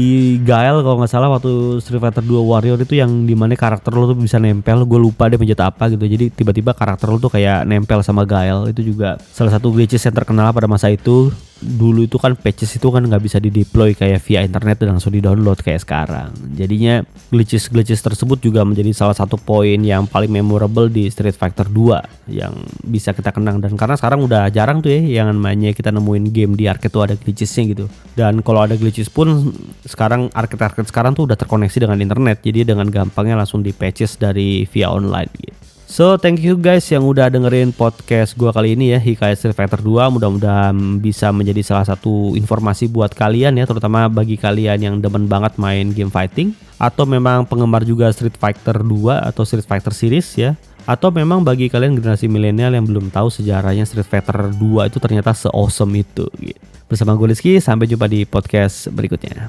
Gael 0.47 0.81
kalau 0.87 1.03
nggak 1.03 1.11
salah 1.11 1.29
waktu 1.35 1.83
Street 1.83 1.99
Fighter 1.99 2.23
2 2.23 2.31
Warrior 2.39 2.79
itu 2.87 2.95
yang 2.95 3.27
di 3.27 3.35
mana 3.35 3.59
karakter 3.59 3.91
lo 3.91 4.07
tuh 4.15 4.19
bisa 4.19 4.39
nempel 4.39 4.87
gue 4.87 5.01
lupa 5.03 5.27
dia 5.27 5.37
pencet 5.37 5.59
apa 5.59 5.91
gitu. 5.91 6.07
Jadi 6.07 6.31
tiba-tiba 6.31 6.71
karakter 6.73 7.11
lo 7.11 7.19
tuh 7.19 7.35
kayak 7.35 7.67
nempel 7.67 8.01
sama 8.07 8.23
Gael 8.23 8.71
itu 8.71 8.95
juga 8.95 9.19
salah 9.33 9.53
satu 9.55 9.73
glitches 9.73 10.05
yang 10.05 10.15
terkenal 10.15 10.53
pada 10.53 10.67
masa 10.67 10.93
itu 10.93 11.33
dulu 11.65 12.05
itu 12.05 12.21
kan 12.21 12.37
patches 12.37 12.77
itu 12.77 12.93
kan 12.93 13.01
nggak 13.01 13.23
bisa 13.25 13.41
di 13.41 13.49
deploy 13.49 13.97
kayak 13.97 14.21
via 14.21 14.45
internet 14.45 14.85
dan 14.85 14.99
langsung 14.99 15.15
di 15.15 15.25
download 15.25 15.65
kayak 15.65 15.81
sekarang. 15.81 16.35
Jadinya 16.53 17.01
glitches 17.33 17.73
glitches 17.73 18.05
tersebut 18.05 18.43
juga 18.45 18.67
menjadi 18.69 18.93
salah 18.93 19.17
satu 19.17 19.41
poin 19.41 19.81
yang 19.81 20.05
paling 20.05 20.29
memorable 20.29 20.93
di 20.93 21.09
Street 21.09 21.35
Fighter 21.35 21.65
2 21.71 22.29
yang 22.37 22.53
bisa 22.85 23.17
kita 23.17 23.33
kenang. 23.33 23.65
Dan 23.65 23.81
karena 23.81 23.97
sekarang 23.97 24.21
udah 24.29 24.53
jarang 24.53 24.85
tuh 24.85 24.93
ya 24.93 25.25
yang 25.25 25.33
namanya 25.33 25.73
kita 25.73 25.89
nemuin 25.89 26.25
game 26.35 26.53
di 26.59 26.69
arcade 26.69 26.93
tuh 26.93 27.03
ada 27.09 27.15
glitchesnya 27.17 27.63
gitu. 27.73 27.87
Dan 28.13 28.45
kalau 28.45 28.69
ada 28.69 28.77
glitches 28.77 29.09
pun 29.09 29.55
sekarang 29.89 30.29
arcade-arcade 30.37 30.91
sekarang 30.91 31.17
tuh 31.17 31.25
udah 31.25 31.39
terkoneksi 31.39 31.89
dengan 31.89 31.99
internet. 32.03 32.45
Jadi 32.45 32.69
dengan 32.69 32.87
gampangnya 32.93 33.41
langsung 33.41 33.65
di 33.65 33.73
patches 33.73 34.21
dari 34.21 34.69
via 34.69 34.93
online 34.93 35.33
gitu 35.41 35.74
So 35.95 36.19
thank 36.19 36.43
you 36.43 36.59
guys 36.59 36.83
yang 36.91 37.07
udah 37.07 37.31
dengerin 37.31 37.71
podcast 37.71 38.35
gua 38.35 38.51
kali 38.51 38.75
ini 38.75 38.91
ya 38.91 38.99
Hikayat 38.99 39.39
Street 39.39 39.55
Fighter 39.55 39.79
2 39.79 40.11
Mudah-mudahan 40.11 40.75
bisa 40.99 41.31
menjadi 41.31 41.63
salah 41.63 41.87
satu 41.87 42.35
informasi 42.35 42.91
buat 42.91 43.15
kalian 43.15 43.55
ya 43.55 43.63
Terutama 43.63 44.11
bagi 44.11 44.35
kalian 44.35 44.83
yang 44.83 44.95
demen 44.99 45.31
banget 45.31 45.55
main 45.55 45.95
game 45.95 46.11
fighting 46.11 46.51
Atau 46.83 47.07
memang 47.07 47.47
penggemar 47.47 47.87
juga 47.87 48.11
Street 48.11 48.35
Fighter 48.35 48.83
2 48.83 48.91
atau 49.23 49.47
Street 49.47 49.71
Fighter 49.71 49.95
series 49.95 50.35
ya 50.35 50.59
atau 50.85 51.09
memang 51.09 51.41
bagi 51.41 51.73
kalian 51.73 51.97
generasi 51.97 52.29
milenial 52.29 52.77
yang 52.77 52.85
belum 52.85 53.09
tahu 53.09 53.33
sejarahnya 53.33 53.89
Street 53.89 54.05
Fighter 54.05 54.53
2 54.53 54.93
itu 54.93 55.01
ternyata 55.01 55.33
se-awesome 55.33 55.97
itu 55.97 56.29
gitu. 56.37 56.61
Bersama 56.85 57.17
gue 57.17 57.33
Rizky, 57.33 57.57
sampai 57.57 57.89
jumpa 57.89 58.05
di 58.05 58.29
podcast 58.29 58.93
berikutnya. 58.93 59.49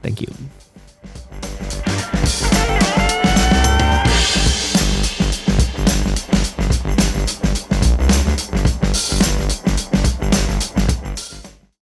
Thank 0.00 0.24
you. 0.24 0.32